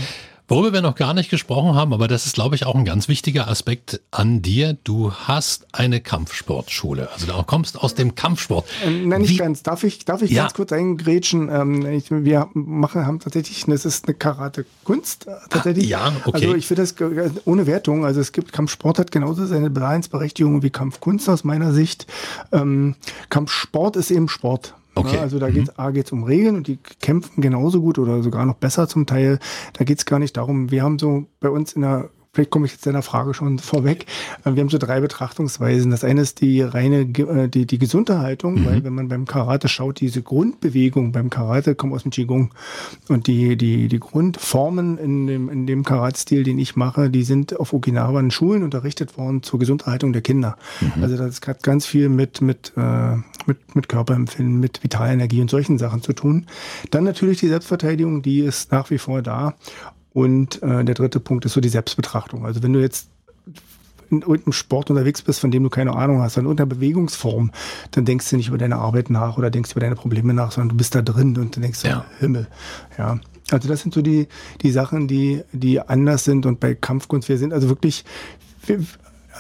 [0.50, 3.10] Worüber wir noch gar nicht gesprochen haben, aber das ist, glaube ich, auch ein ganz
[3.10, 4.78] wichtiger Aspekt an dir.
[4.86, 7.10] Du hast eine Kampfsportschule.
[7.12, 8.66] Also du kommst aus dem Kampfsport.
[8.86, 9.38] Ähm, nein, nicht Wie?
[9.38, 9.62] ganz.
[9.62, 10.44] Darf ich, darf ich ja.
[10.44, 11.50] ganz kurz eingrätschen?
[11.52, 15.86] Ähm, ich, wir machen, haben tatsächlich, das ist eine Karate-Kunst äh, tatsächlich.
[15.88, 16.46] Ah, ja, okay.
[16.46, 16.96] Also ich finde das
[17.44, 18.06] ohne Wertung.
[18.06, 22.08] Also es gibt, Kampfsport hat genauso seine Daseinsberechtigung wie Kampfkunst aus meiner Sicht.
[22.54, 22.96] Ähm,
[23.30, 24.76] Kampfsport ist eben Sport.
[24.98, 25.16] Okay.
[25.16, 25.94] Ja, also da geht es mhm.
[25.94, 29.40] geht's um Regeln und die kämpfen genauso gut oder sogar noch besser zum Teil.
[29.74, 32.68] Da geht es gar nicht darum, wir haben so bei uns in der vielleicht komme
[32.68, 34.06] ich jetzt deiner Frage schon vorweg.
[34.46, 35.90] Äh, wir haben so drei Betrachtungsweisen.
[35.90, 38.66] Das eine ist die reine äh, die, die Gesunderhaltung, mhm.
[38.66, 42.54] weil wenn man beim Karate schaut, diese Grundbewegung beim Karate kommt aus dem Qigong.
[43.08, 47.60] Und die, die, die Grundformen in dem, in dem Karate-Stil, den ich mache, die sind
[47.60, 50.58] auf Okinawa Schulen unterrichtet worden zur Gesunderhaltung der Kinder.
[50.82, 51.04] Mhm.
[51.04, 53.16] Also das hat ganz viel mit, mit, äh,
[53.48, 56.46] mit, mit Körperempfinden, mit Vitalenergie und solchen Sachen zu tun.
[56.92, 59.56] Dann natürlich die Selbstverteidigung, die ist nach wie vor da.
[60.18, 62.48] Und äh, der dritte Punkt ist so die Selbstbetrachtung.
[62.48, 63.08] Also wenn du jetzt
[64.10, 67.52] in irgendeinem Sport unterwegs bist, von dem du keine Ahnung hast, in irgendeiner Bewegungsform,
[67.92, 70.70] dann denkst du nicht über deine Arbeit nach oder denkst über deine Probleme nach, sondern
[70.70, 72.04] du bist da drin und denkst ja.
[72.18, 72.48] Himmel.
[72.98, 73.20] Ja.
[73.52, 74.28] Also das sind so die,
[74.64, 78.04] die Sachen, die, die anders sind und bei Kampfkunst, wir sind also wirklich,
[78.66, 78.80] wir,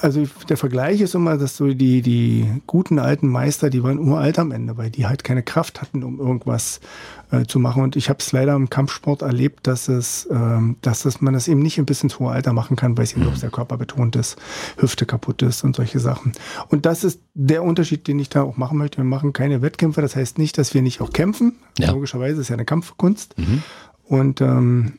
[0.01, 4.39] also der Vergleich ist immer, dass so die, die guten alten Meister, die waren uralt
[4.39, 6.79] am Ende, weil die halt keine Kraft hatten, um irgendwas
[7.31, 7.83] äh, zu machen.
[7.83, 11.47] Und ich habe es leider im Kampfsport erlebt, dass es, ähm, dass es, man das
[11.47, 14.15] eben nicht ein bisschen zu hohem Alter machen kann, weil es eben doch sehr körperbetont
[14.15, 14.37] ist,
[14.77, 16.33] Hüfte kaputt ist und solche Sachen.
[16.69, 18.97] Und das ist der Unterschied, den ich da auch machen möchte.
[18.97, 20.01] Wir machen keine Wettkämpfe.
[20.01, 21.55] Das heißt nicht, dass wir nicht auch kämpfen.
[21.77, 21.91] Ja.
[21.91, 23.37] Logischerweise ist ja eine Kampfkunst.
[23.37, 23.63] Mhm.
[24.03, 24.93] Und ähm,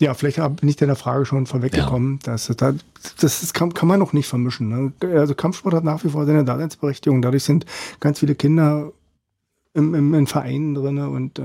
[0.00, 2.18] ja, vielleicht bin ich der Frage schon vorweggekommen.
[2.26, 2.32] Ja.
[2.32, 2.74] Das, das,
[3.20, 4.68] das kann, kann man noch nicht vermischen.
[4.68, 4.92] Ne?
[5.16, 7.22] Also Kampfsport hat nach wie vor seine Daseinsberechtigung.
[7.22, 7.64] Dadurch sind
[8.00, 8.92] ganz viele Kinder
[9.72, 11.42] im, im, in Vereinen drin und äh,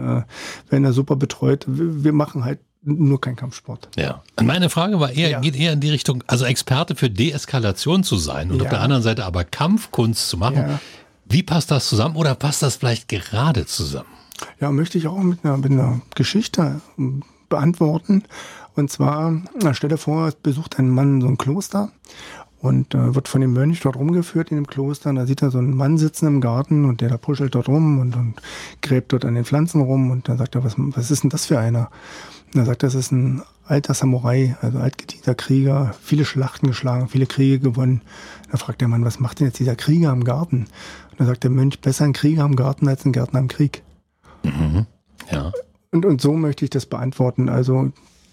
[0.69, 1.65] werden da super betreut.
[1.67, 3.89] Wir, wir machen halt nur kein Kampfsport.
[3.97, 4.23] Ja.
[4.41, 5.39] Meine Frage war eher, ja.
[5.41, 8.63] geht eher in die Richtung, also Experte für Deeskalation zu sein und ja.
[8.63, 10.79] auf der anderen Seite aber Kampfkunst zu machen.
[11.25, 14.09] Wie passt das zusammen oder passt das vielleicht gerade zusammen?
[14.59, 16.81] Ja, möchte ich auch mit einer, mit einer Geschichte
[17.49, 18.23] beantworten.
[18.75, 19.41] Und zwar,
[19.73, 21.91] stell dir vor, besucht ein Mann so ein Kloster
[22.61, 25.09] und äh, wird von dem Mönch dort rumgeführt in dem Kloster.
[25.09, 27.69] Und da sieht er so einen Mann sitzen im Garten und der da puschelt dort
[27.69, 28.35] rum und, und
[28.81, 30.11] gräbt dort an den Pflanzen rum.
[30.11, 31.89] Und dann sagt er, was, was ist denn das für einer?
[32.53, 37.27] Und er sagt, das ist ein alter Samurai, also altgedienter Krieger, viele Schlachten geschlagen, viele
[37.27, 38.01] Kriege gewonnen.
[38.51, 40.65] Da fragt der Mann, was macht denn jetzt dieser Krieger im Garten?
[41.11, 43.83] Und dann sagt der Mönch, besser ein Krieger im Garten als ein Gärtner im Krieg.
[44.43, 44.87] Mhm.
[45.31, 45.51] Ja.
[45.91, 47.49] Und, und so möchte ich das beantworten.
[47.49, 47.91] Also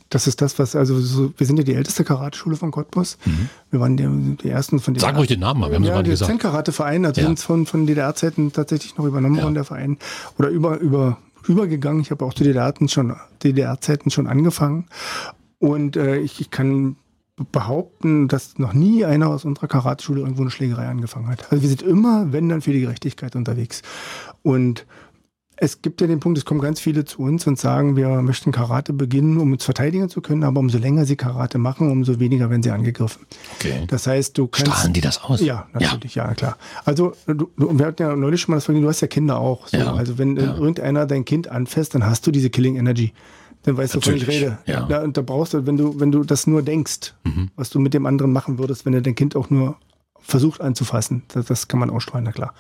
[0.08, 3.18] das ist das, was, also so, wir sind ja die älteste Karateschule von Cottbus.
[3.24, 3.48] Mhm.
[3.70, 5.00] Wir waren die, die ersten von den.
[5.00, 6.30] Sag ruhig den Namen mal, wir haben ja, die gesagt.
[6.30, 7.26] Zen-Karate-Verein, also ja.
[7.26, 9.98] sind von, von DDR-Zeiten tatsächlich noch übernommen worden, der Verein.
[10.38, 12.02] Oder über, über, übergegangen.
[12.02, 14.86] Ich habe auch zu DDR-Zeiten schon, DDR schon angefangen.
[15.58, 16.96] Und äh, ich, ich kann
[17.52, 21.50] behaupten, dass noch nie einer aus unserer Karateschule irgendwo eine Schlägerei angefangen hat.
[21.50, 23.82] Also wir sind immer, wenn dann, für die Gerechtigkeit unterwegs.
[24.42, 24.86] Und
[25.58, 28.52] es gibt ja den Punkt, es kommen ganz viele zu uns und sagen, wir möchten
[28.52, 32.50] Karate beginnen, um uns verteidigen zu können, aber umso länger sie Karate machen, umso weniger
[32.50, 33.24] werden sie angegriffen.
[33.58, 33.84] Okay.
[33.88, 34.70] Das heißt, du kannst.
[34.70, 35.40] Strahlen die das aus?
[35.40, 36.58] Ja, natürlich, ja, ja klar.
[36.84, 39.66] Also, du, wir hatten ja neulich schon mal das Vergnügen, du hast ja Kinder auch.
[39.68, 39.78] So.
[39.78, 39.94] Ja.
[39.94, 40.54] Also, wenn ja.
[40.56, 43.14] irgendeiner dein Kind anfasst, dann hast du diese Killing Energy.
[43.62, 44.24] Dann weißt natürlich.
[44.24, 44.58] du, wovon ich rede.
[44.66, 44.86] Ja.
[44.86, 47.50] Da, und da brauchst du, wenn du, wenn du das nur denkst, mhm.
[47.56, 49.76] was du mit dem anderen machen würdest, wenn er dein Kind auch nur
[50.20, 52.52] versucht anzufassen, das, das kann man ausstrahlen, na klar.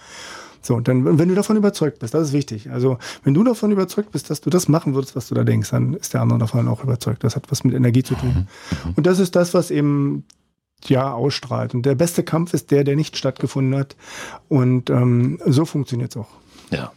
[0.66, 2.70] So, und dann, wenn du davon überzeugt bist, das ist wichtig.
[2.70, 5.70] Also, wenn du davon überzeugt bist, dass du das machen würdest, was du da denkst,
[5.70, 7.22] dann ist der andere davon auch überzeugt.
[7.22, 8.48] Das hat was mit Energie zu tun.
[8.84, 8.94] Mhm.
[8.96, 10.24] Und das ist das, was eben
[10.84, 11.74] ja ausstrahlt.
[11.74, 13.96] Und der beste Kampf ist der, der nicht stattgefunden hat.
[14.48, 16.28] Und ähm, so funktioniert es auch.
[16.70, 16.92] Ja.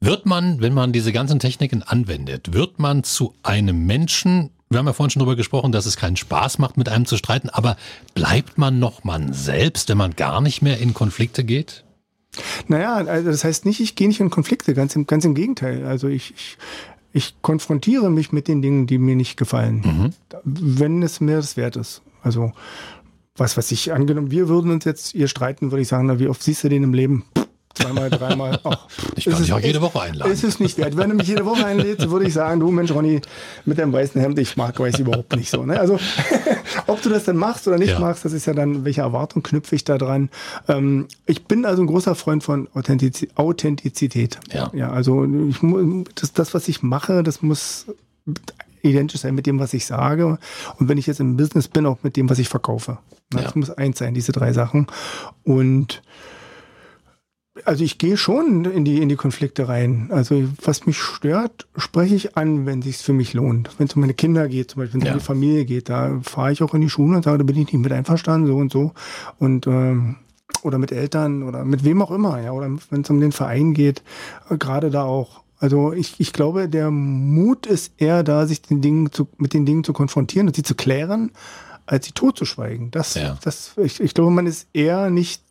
[0.00, 4.86] Wird man, wenn man diese ganzen Techniken anwendet, wird man zu einem Menschen, wir haben
[4.86, 7.76] ja vorhin schon darüber gesprochen, dass es keinen Spaß macht, mit einem zu streiten, aber
[8.14, 11.84] bleibt man noch man selbst, wenn man gar nicht mehr in Konflikte geht?
[12.68, 15.84] Naja, also das heißt nicht, ich gehe nicht in Konflikte, ganz im, ganz im Gegenteil.
[15.84, 16.58] Also ich, ich,
[17.12, 20.10] ich konfrontiere mich mit den Dingen, die mir nicht gefallen, mhm.
[20.44, 22.02] wenn es mir das wert ist.
[22.22, 22.52] Also
[23.36, 26.28] was weiß ich, angenommen, wir würden uns jetzt hier streiten, würde ich sagen, na, wie
[26.28, 27.24] oft siehst du den im Leben?
[27.74, 28.58] Zweimal, dreimal.
[28.64, 30.32] Ach, ich kann dich auch jede Woche einladen.
[30.32, 30.96] Ist es nicht wert.
[30.96, 33.20] Wenn du mich jede Woche einlädst, würde ich sagen, du Mensch, Ronny,
[33.64, 35.64] mit deinem weißen Hemd, ich mag weiß überhaupt nicht so.
[35.64, 35.78] Ne?
[35.78, 35.98] Also,
[36.86, 37.98] ob du das dann machst oder nicht ja.
[37.98, 40.30] machst, das ist ja dann, welche Erwartung knüpfe ich da dran.
[40.68, 44.38] Ähm, ich bin also ein großer Freund von Authentiz Authentizität.
[44.52, 44.70] Ja.
[44.74, 45.58] ja also, ich,
[46.14, 47.86] das, das, was ich mache, das muss
[48.82, 50.38] identisch sein mit dem, was ich sage.
[50.78, 52.98] Und wenn ich jetzt im Business bin, auch mit dem, was ich verkaufe.
[53.30, 53.50] Das ja.
[53.54, 54.86] muss eins sein, diese drei Sachen.
[55.44, 56.02] Und
[57.64, 60.08] also ich gehe schon in die, in die Konflikte rein.
[60.10, 63.70] Also was mich stört, spreche ich an, wenn es für mich lohnt.
[63.78, 65.12] Wenn es um meine Kinder geht, zum Beispiel wenn es ja.
[65.14, 67.56] um die Familie geht, da fahre ich auch in die Schule und sage, da bin
[67.56, 68.92] ich nicht mit einverstanden, so und so.
[69.38, 70.16] Und ähm,
[70.62, 73.74] oder mit Eltern oder mit wem auch immer, ja, oder wenn es um den Verein
[73.74, 74.02] geht,
[74.48, 75.42] äh, gerade da auch.
[75.58, 79.66] Also ich, ich glaube, der Mut ist eher da, sich den Dingen zu, mit den
[79.66, 81.32] Dingen zu konfrontieren und sie zu klären,
[81.86, 82.90] als sie totzuschweigen.
[82.90, 83.38] Das, ja.
[83.42, 85.42] das, ich, ich glaube, man ist eher nicht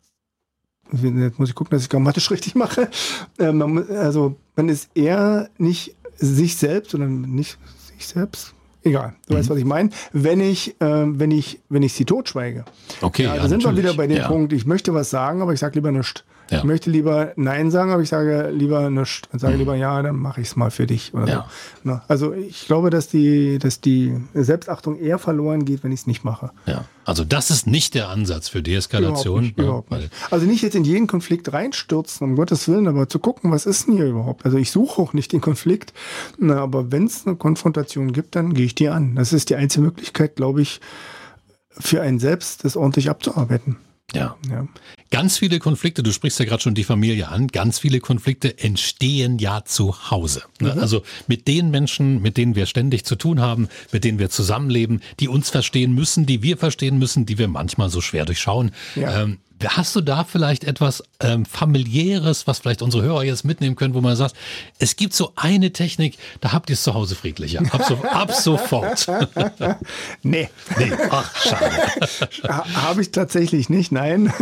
[0.92, 2.90] Jetzt muss ich gucken, dass ich grammatisch richtig mache.
[3.38, 7.58] Äh, man, also man ist eher nicht sich selbst, sondern nicht
[7.96, 8.54] sich selbst.
[8.84, 9.40] Egal, du mhm.
[9.40, 9.90] weißt, was ich meine.
[10.14, 12.66] Wenn ich, äh, wenn ich, wenn ich sie totschweige.
[13.02, 13.24] Okay.
[13.24, 14.28] Ja, ja, da sind wir wieder bei dem ja.
[14.28, 16.24] Punkt, ich möchte was sagen, aber ich sage lieber nichts.
[16.50, 16.60] Ja.
[16.60, 19.22] Ich möchte lieber Nein sagen, aber ich sage lieber nichts.
[19.34, 19.60] Sage mhm.
[19.60, 21.14] lieber Ja, dann mache ich es mal für dich.
[21.14, 21.50] Oder ja.
[21.84, 21.90] so.
[21.90, 22.02] Ne?
[22.08, 26.24] Also ich glaube, dass die, dass die Selbstachtung eher verloren geht, wenn ich es nicht
[26.24, 26.52] mache.
[26.66, 26.86] Ja.
[27.06, 29.46] Also das ist nicht der Ansatz für Deeskalation.
[29.46, 30.12] Überhaupt nicht, überhaupt nicht.
[30.32, 33.88] Also nicht jetzt in jeden Konflikt reinstürzen, um Gottes Willen, aber zu gucken, was ist
[33.88, 34.46] denn hier überhaupt?
[34.46, 35.94] Also ich suche auch nicht den Konflikt,
[36.38, 39.16] na, aber wenn es eine Konfrontation gibt, dann gehe ich die an.
[39.16, 40.82] Das ist die einzige Möglichkeit, glaube ich,
[41.72, 43.78] für einen selbst, das ordentlich abzuarbeiten.
[44.14, 44.36] Ja.
[44.50, 44.68] ja.
[45.12, 49.40] Ganz viele Konflikte, du sprichst ja gerade schon die Familie an, ganz viele Konflikte entstehen
[49.40, 50.44] ja zu Hause.
[50.62, 50.74] Ne?
[50.74, 50.80] Mhm.
[50.80, 55.02] Also mit den Menschen, mit denen wir ständig zu tun haben, mit denen wir zusammenleben,
[55.20, 58.72] die uns verstehen müssen, die wir verstehen müssen, die wir manchmal so schwer durchschauen.
[58.96, 59.24] Ja.
[59.24, 63.94] Ähm, Hast du da vielleicht etwas ähm, familiäres, was vielleicht unsere Hörer jetzt mitnehmen können,
[63.94, 64.36] wo man sagt,
[64.80, 67.62] es gibt so eine Technik, da habt ihr es zu Hause friedlicher.
[67.72, 69.08] Ab, so, ab sofort.
[70.24, 70.50] nee.
[70.78, 72.64] Nee, ach, schade.
[72.74, 74.34] Habe ich tatsächlich nicht, nein.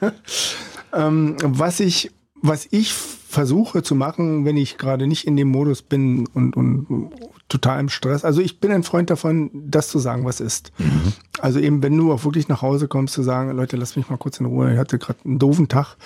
[0.94, 5.82] ähm, was ich, was ich versuche zu machen, wenn ich gerade nicht in dem Modus
[5.82, 7.10] bin und, und
[7.52, 8.24] total im Stress.
[8.24, 10.72] Also ich bin ein Freund davon, das zu sagen, was ist.
[10.78, 11.12] Mhm.
[11.40, 14.16] Also eben, wenn du auch wirklich nach Hause kommst, zu sagen, Leute, lasst mich mal
[14.16, 15.96] kurz in Ruhe, ich hatte gerade einen doofen Tag.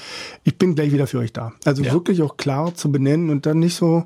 [0.44, 1.52] Ich bin gleich wieder für euch da.
[1.64, 1.92] Also ja.
[1.92, 4.04] wirklich auch klar zu benennen und dann nicht so,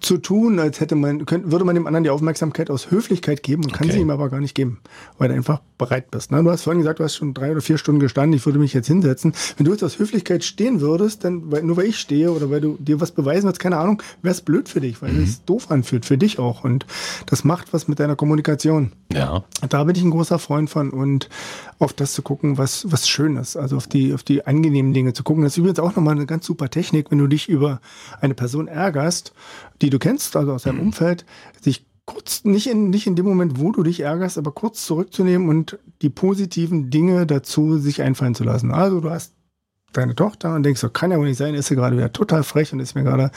[0.00, 3.64] zu tun, als hätte man, könnte, würde man dem anderen die Aufmerksamkeit aus Höflichkeit geben
[3.64, 4.80] und kann sie ihm aber gar nicht geben,
[5.18, 6.30] weil du einfach bereit bist.
[6.30, 6.42] Ne?
[6.42, 8.72] Du hast vorhin gesagt, du hast schon drei oder vier Stunden gestanden, ich würde mich
[8.72, 9.32] jetzt hinsetzen.
[9.56, 12.60] Wenn du jetzt aus Höflichkeit stehen würdest, dann, weil, nur weil ich stehe oder weil
[12.60, 15.24] du dir was beweisen willst, keine Ahnung, wäre es blöd für dich, weil mhm.
[15.24, 16.64] es doof anfühlt, für dich auch.
[16.64, 16.86] Und
[17.26, 18.92] das macht was mit deiner Kommunikation.
[19.12, 19.44] Ja.
[19.68, 21.28] Da bin ich ein großer Freund von und
[21.78, 23.56] auf das zu gucken, was, was schön ist.
[23.56, 25.42] Also auf die, auf die angenehmen Dinge zu gucken.
[25.42, 27.80] Das ist übrigens auch nochmal eine ganz super Technik, wenn du dich über
[28.20, 29.32] eine Person ärgerst,
[29.82, 30.86] die du kennst, also aus deinem mhm.
[30.86, 31.24] Umfeld,
[31.60, 35.48] sich kurz, nicht in, nicht in dem Moment, wo du dich ärgerst, aber kurz zurückzunehmen
[35.48, 38.72] und die positiven Dinge dazu sich einfallen zu lassen.
[38.72, 39.34] Also du hast
[39.92, 42.44] deine Tochter und denkst, so kann ja wohl nicht sein, ist sie gerade wieder total
[42.44, 43.30] frech und ist mir gerade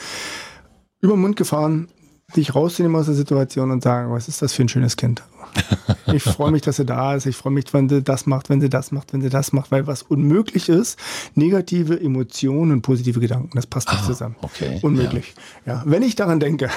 [1.00, 1.88] über den Mund gefahren,
[2.36, 5.22] dich rauszunehmen aus der Situation und sagen, was ist das für ein schönes Kind?
[6.12, 7.26] Ich freue mich, dass sie da ist.
[7.26, 9.70] Ich freue mich, wenn sie das macht, wenn sie das macht, wenn sie das macht,
[9.70, 10.98] weil was unmöglich ist,
[11.34, 14.36] negative Emotionen und positive Gedanken, das passt nicht ah, zusammen.
[14.42, 14.80] Okay.
[14.82, 15.34] Unmöglich.
[15.66, 15.74] Ja.
[15.74, 15.82] ja.
[15.86, 16.68] wenn ich daran denke,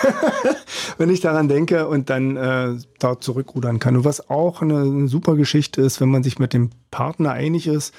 [0.98, 3.96] wenn ich daran denke und dann äh, dort zurückrudern kann.
[3.96, 7.68] Und was auch eine, eine super Geschichte ist, wenn man sich mit dem Partner einig
[7.68, 7.94] ist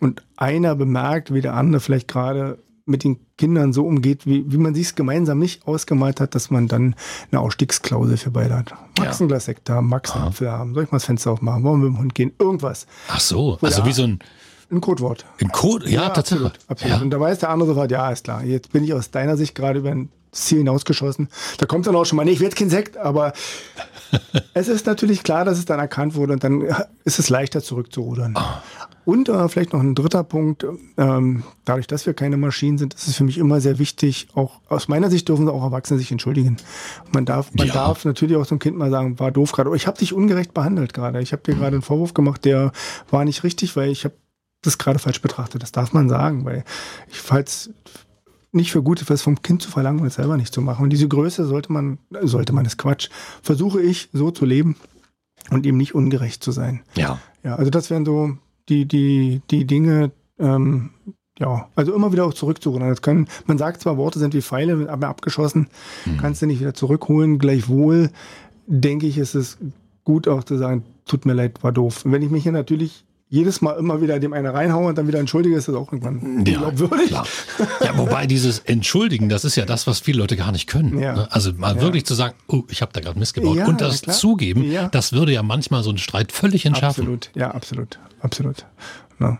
[0.00, 4.56] und einer bemerkt, wie der andere vielleicht gerade mit den Kindern so umgeht, wie, wie
[4.56, 6.94] man sich es gemeinsam nicht ausgemalt hat, dass man dann
[7.30, 8.72] eine Ausstiegsklausel für beide hat.
[8.98, 9.24] Max ja.
[9.24, 11.82] ein Glas Sekt haben, Max einen Apfel haben, soll ich mal das Fenster aufmachen, wollen
[11.82, 12.86] wir mit dem Hund gehen, irgendwas.
[13.08, 14.20] Ach so, also wie so ein...
[14.68, 15.24] Ein Codewort.
[15.40, 16.46] Ein Code, ja, ja tatsächlich.
[16.46, 16.70] Absolut.
[16.70, 16.96] absolut.
[16.96, 17.02] Ja.
[17.02, 19.54] Und da weiß der andere sofort, ja, ist klar, jetzt bin ich aus deiner Sicht
[19.54, 21.28] gerade über ein Ziel hinausgeschossen.
[21.58, 23.32] Da kommt dann auch schon mal, nee, ich werde kein Sekt, aber
[24.54, 26.62] es ist natürlich klar, dass es dann erkannt wurde und dann
[27.04, 28.34] ist es leichter zurückzurudern.
[28.36, 28.42] Oh.
[29.06, 30.66] Und äh, vielleicht noch ein dritter Punkt,
[30.96, 34.60] ähm, dadurch, dass wir keine Maschinen sind, ist es für mich immer sehr wichtig, auch
[34.68, 36.56] aus meiner Sicht dürfen auch Erwachsene sich entschuldigen.
[37.12, 37.72] Man darf, man ja.
[37.72, 40.92] darf natürlich auch zum Kind mal sagen, war doof gerade, ich habe dich ungerecht behandelt
[40.92, 41.22] gerade.
[41.22, 42.72] Ich habe dir gerade einen Vorwurf gemacht, der
[43.08, 44.16] war nicht richtig, weil ich habe
[44.62, 45.62] das gerade falsch betrachtet.
[45.62, 46.64] Das darf man sagen, weil
[47.08, 47.70] ich falls
[48.50, 50.82] nicht für gut ist, vom Kind zu verlangen und es selber nicht zu machen.
[50.82, 53.08] Und diese Größe sollte man, sollte man, ist Quatsch.
[53.40, 54.74] Versuche ich so zu leben
[55.50, 56.82] und ihm nicht ungerecht zu sein.
[56.96, 57.20] Ja.
[57.44, 58.36] Ja, also das wären so
[58.68, 60.90] die, die, die Dinge, ähm,
[61.38, 62.88] ja, also immer wieder auch zurückzurudern.
[62.88, 65.68] Das können, man sagt zwar, Worte sind wie Pfeile, aber abgeschossen,
[66.04, 66.16] mhm.
[66.18, 67.38] kannst du nicht wieder zurückholen.
[67.38, 68.10] Gleichwohl
[68.66, 69.58] denke ich, ist es
[70.04, 72.04] gut auch zu sagen, tut mir leid, war doof.
[72.04, 75.08] Und wenn ich mich hier natürlich jedes Mal immer wieder dem einen reinhaue und dann
[75.08, 77.08] wieder entschuldige, ist das auch irgendwann ja, unglaubwürdig.
[77.08, 77.26] Klar.
[77.84, 80.98] Ja, wobei dieses Entschuldigen, das ist ja das, was viele Leute gar nicht können.
[81.00, 81.14] Ja.
[81.14, 81.28] Ne?
[81.30, 81.82] Also mal ja.
[81.82, 85.32] wirklich zu sagen, oh, ich habe da gerade missgebaut ja, und das zugeben, das würde
[85.32, 87.02] ja manchmal so einen Streit völlig entschärfen.
[87.02, 88.64] Absolut, ja, absolut, absolut.
[89.18, 89.38] Ja.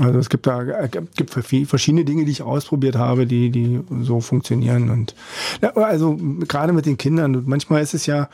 [0.00, 4.20] Also es gibt da äh, gibt verschiedene Dinge, die ich ausprobiert habe, die die so
[4.20, 5.14] funktionieren und
[5.76, 6.16] also
[6.48, 7.44] gerade mit den Kindern.
[7.46, 8.28] Manchmal ist es ja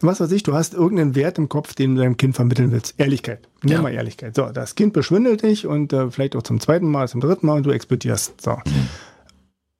[0.00, 2.94] was weiß ich, du hast irgendeinen Wert im Kopf, den du deinem Kind vermitteln willst.
[2.98, 3.48] Ehrlichkeit.
[3.62, 3.82] Nimm Ja.
[3.82, 4.34] mal Ehrlichkeit.
[4.36, 7.54] So, das Kind beschwindelt dich und äh, vielleicht auch zum zweiten Mal, zum dritten Mal
[7.56, 8.40] und du explodierst.
[8.40, 8.56] So.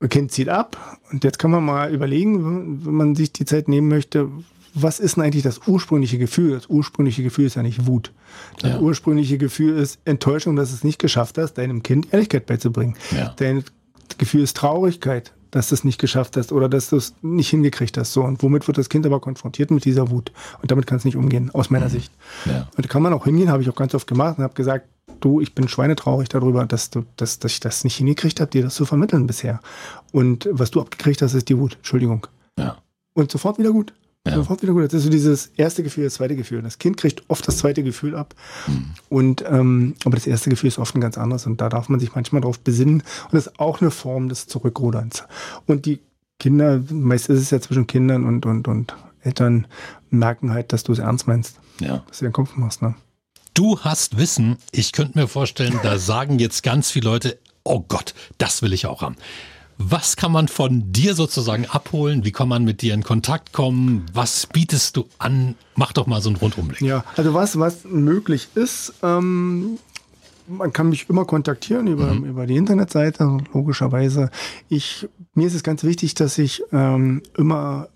[0.00, 3.68] Das Kind zieht ab und jetzt kann man mal überlegen, wenn man sich die Zeit
[3.68, 4.28] nehmen möchte,
[4.74, 6.50] was ist denn eigentlich das ursprüngliche Gefühl?
[6.52, 8.12] Das ursprüngliche Gefühl ist ja nicht Wut.
[8.60, 8.78] Das Ja.
[8.80, 12.94] ursprüngliche Gefühl ist Enttäuschung, dass es nicht geschafft hast, deinem Kind Ehrlichkeit beizubringen.
[13.16, 13.32] Ja.
[13.38, 13.64] Dein
[14.18, 17.96] Gefühl ist Traurigkeit, dass du es nicht geschafft hast oder dass du es nicht hingekriegt
[17.96, 18.12] hast.
[18.12, 20.32] So, und womit wird das Kind aber konfrontiert mit dieser Wut?
[20.62, 22.12] Und damit kann es nicht umgehen, aus meiner Sicht.
[22.44, 22.68] Ja.
[22.76, 24.86] Und da kann man auch hingehen, habe ich auch ganz oft gemacht und habe gesagt,
[25.20, 28.62] du, ich bin schweinetraurig darüber, dass, du, dass, dass ich das nicht hingekriegt habe, dir
[28.62, 29.60] das zu vermitteln bisher.
[30.12, 31.76] Und was du abgekriegt hast, ist die Wut.
[31.76, 32.26] Entschuldigung.
[32.58, 32.78] Ja.
[33.14, 33.94] Und sofort wieder gut.
[34.26, 34.34] Ja.
[34.34, 34.84] Sofort wieder gut.
[34.84, 36.60] Das ist so dieses erste Gefühl, das zweite Gefühl.
[36.62, 38.34] Das Kind kriegt oft das zweite Gefühl ab.
[39.08, 42.00] Und ähm, aber das erste Gefühl ist oft ein ganz anderes und da darf man
[42.00, 43.02] sich manchmal drauf besinnen.
[43.24, 45.24] Und das ist auch eine Form des Zurückruderns.
[45.66, 46.00] Und die
[46.38, 49.66] Kinder, meist ist es ja zwischen Kindern und, und, und Eltern,
[50.10, 52.02] merken halt, dass du es ernst meinst, ja.
[52.08, 52.82] dass du den Kopf machst.
[52.82, 52.94] Ne?
[53.54, 58.14] Du hast Wissen, ich könnte mir vorstellen, da sagen jetzt ganz viele Leute, oh Gott,
[58.38, 59.16] das will ich auch haben.
[59.78, 62.24] Was kann man von dir sozusagen abholen?
[62.24, 64.06] Wie kann man mit dir in Kontakt kommen?
[64.12, 65.54] Was bietest du an?
[65.74, 66.80] Mach doch mal so einen Rundumblick.
[66.80, 69.78] Ja, also was, was möglich ist, ähm,
[70.48, 74.30] man kann mich immer kontaktieren über, über die Internetseite, logischerweise.
[74.68, 77.88] Ich, mir ist es ganz wichtig, dass ich ähm, immer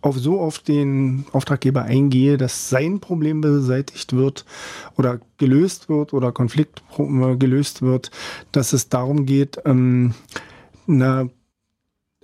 [0.00, 4.44] auf so auf den Auftraggeber eingehe, dass sein Problem beseitigt wird
[4.96, 8.10] oder gelöst wird oder Konflikt äh, gelöst wird,
[8.52, 10.14] dass es darum geht, ähm,
[10.98, 11.28] na,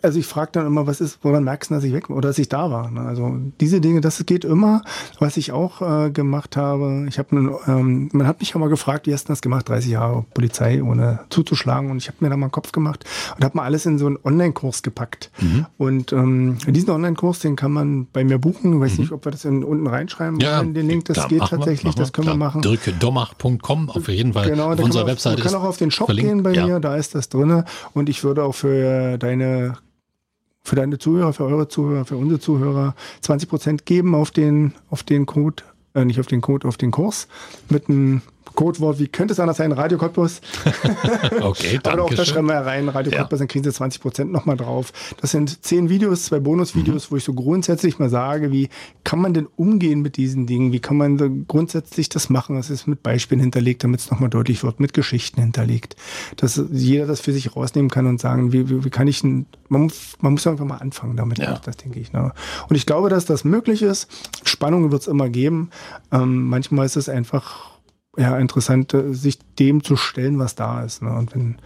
[0.02, 2.38] also ich frage dann immer, was ist, woran merkst du, dass ich weg oder dass
[2.38, 2.90] ich da war?
[2.90, 3.00] Ne?
[3.00, 4.82] Also diese Dinge, das geht immer.
[5.18, 9.06] Was ich auch äh, gemacht habe, ich habe, ähm, man hat mich auch mal gefragt,
[9.06, 9.68] wie hast du das gemacht?
[9.68, 11.90] 30 Jahre Polizei, ohne zuzuschlagen.
[11.90, 13.04] Und ich habe mir da mal einen Kopf gemacht
[13.36, 15.30] und habe mal alles in so einen Online-Kurs gepackt.
[15.78, 18.74] Und ähm, diesen Online-Kurs, den kann man bei mir buchen.
[18.74, 21.06] Ich weiß nicht, ob wir das in, unten reinschreiben wollen, den Link.
[21.06, 22.48] Das klar, geht wir, tatsächlich, machen das können wir klar.
[22.48, 22.62] machen.
[22.62, 26.30] Dirkedomach.com auf jeden Fall Genau, auf unserer Webseite Man kann auch auf den Shop verlinkt.
[26.30, 26.66] gehen bei ja.
[26.66, 27.64] mir, da ist das drinne.
[27.94, 29.74] Und ich würde auch für deine,
[30.66, 32.94] für deine Zuhörer, für eure Zuhörer, für unsere Zuhörer.
[33.20, 35.62] 20 Prozent geben auf den, auf den Code,
[35.94, 37.28] äh, nicht auf den Code, auf den Kurs
[37.68, 38.22] mit einem
[38.54, 39.72] Codewort, wie könnte es anders sein?
[39.72, 40.40] Radio Cottbus.
[41.40, 43.18] Okay, Aber auch danke da schreiben wir rein, Radio Ja.
[43.20, 44.92] Cottbus, dann kriegen Sie 20 Prozent nochmal drauf.
[45.20, 46.44] Das sind zehn Videos, zwei Mhm.
[46.44, 48.68] Bonusvideos, wo ich so grundsätzlich mal sage, wie
[49.04, 50.72] kann man denn umgehen mit diesen Dingen?
[50.72, 52.56] Wie kann man so grundsätzlich das machen?
[52.56, 55.96] Das ist mit Beispielen hinterlegt, damit es nochmal deutlich wird, mit Geschichten hinterlegt.
[56.36, 59.46] Dass jeder das für sich rausnehmen kann und sagen, wie, wie, wie kann ich, denn-
[59.68, 61.58] man, muss- man muss einfach mal anfangen damit, Ja.
[61.64, 62.12] das denke ich.
[62.12, 62.32] Ne?
[62.68, 64.08] Und ich glaube, dass das möglich ist.
[64.44, 65.70] Spannungen wird es immer geben.
[66.12, 67.75] Ähm, manchmal ist es einfach
[68.16, 71.02] ja, interessant, äh, sich dem zu stellen, was da ist.
[71.02, 71.12] Ne?
[71.12, 71.56] Und wenn,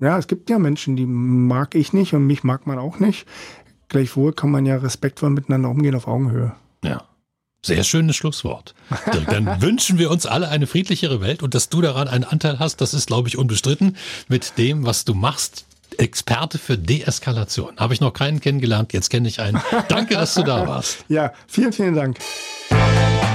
[0.00, 3.26] ja, es gibt ja Menschen, die mag ich nicht und mich mag man auch nicht.
[3.88, 6.52] Gleichwohl kann man ja respektvoll miteinander umgehen auf Augenhöhe.
[6.82, 7.04] Ja.
[7.64, 8.74] Sehr schönes Schlusswort.
[9.28, 12.80] Dann wünschen wir uns alle eine friedlichere Welt und dass du daran einen Anteil hast,
[12.80, 15.64] das ist, glaube ich, unbestritten mit dem, was du machst.
[15.98, 17.76] Experte für Deeskalation.
[17.76, 19.60] Habe ich noch keinen kennengelernt, jetzt kenne ich einen.
[19.88, 21.04] Danke, dass du da warst.
[21.08, 22.18] Ja, vielen, vielen Dank.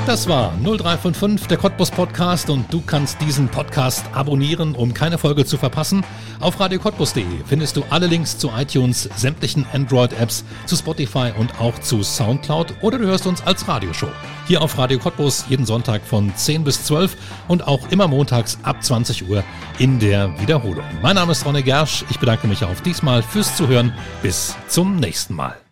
[0.07, 5.43] Das war 0355, der Cottbus Podcast und du kannst diesen Podcast abonnieren, um keine Folge
[5.43, 6.05] zu verpassen.
[6.39, 12.03] Auf radiocottbus.de findest du alle Links zu iTunes, sämtlichen Android-Apps, zu Spotify und auch zu
[12.03, 14.07] Soundcloud oder du hörst uns als Radioshow.
[14.47, 17.17] Hier auf Radio Cottbus jeden Sonntag von 10 bis 12
[17.49, 19.43] und auch immer montags ab 20 Uhr
[19.77, 20.85] in der Wiederholung.
[21.01, 22.05] Mein Name ist Ronne Gersch.
[22.09, 23.93] Ich bedanke mich auch diesmal fürs Zuhören.
[24.21, 25.66] Bis zum nächsten Mal.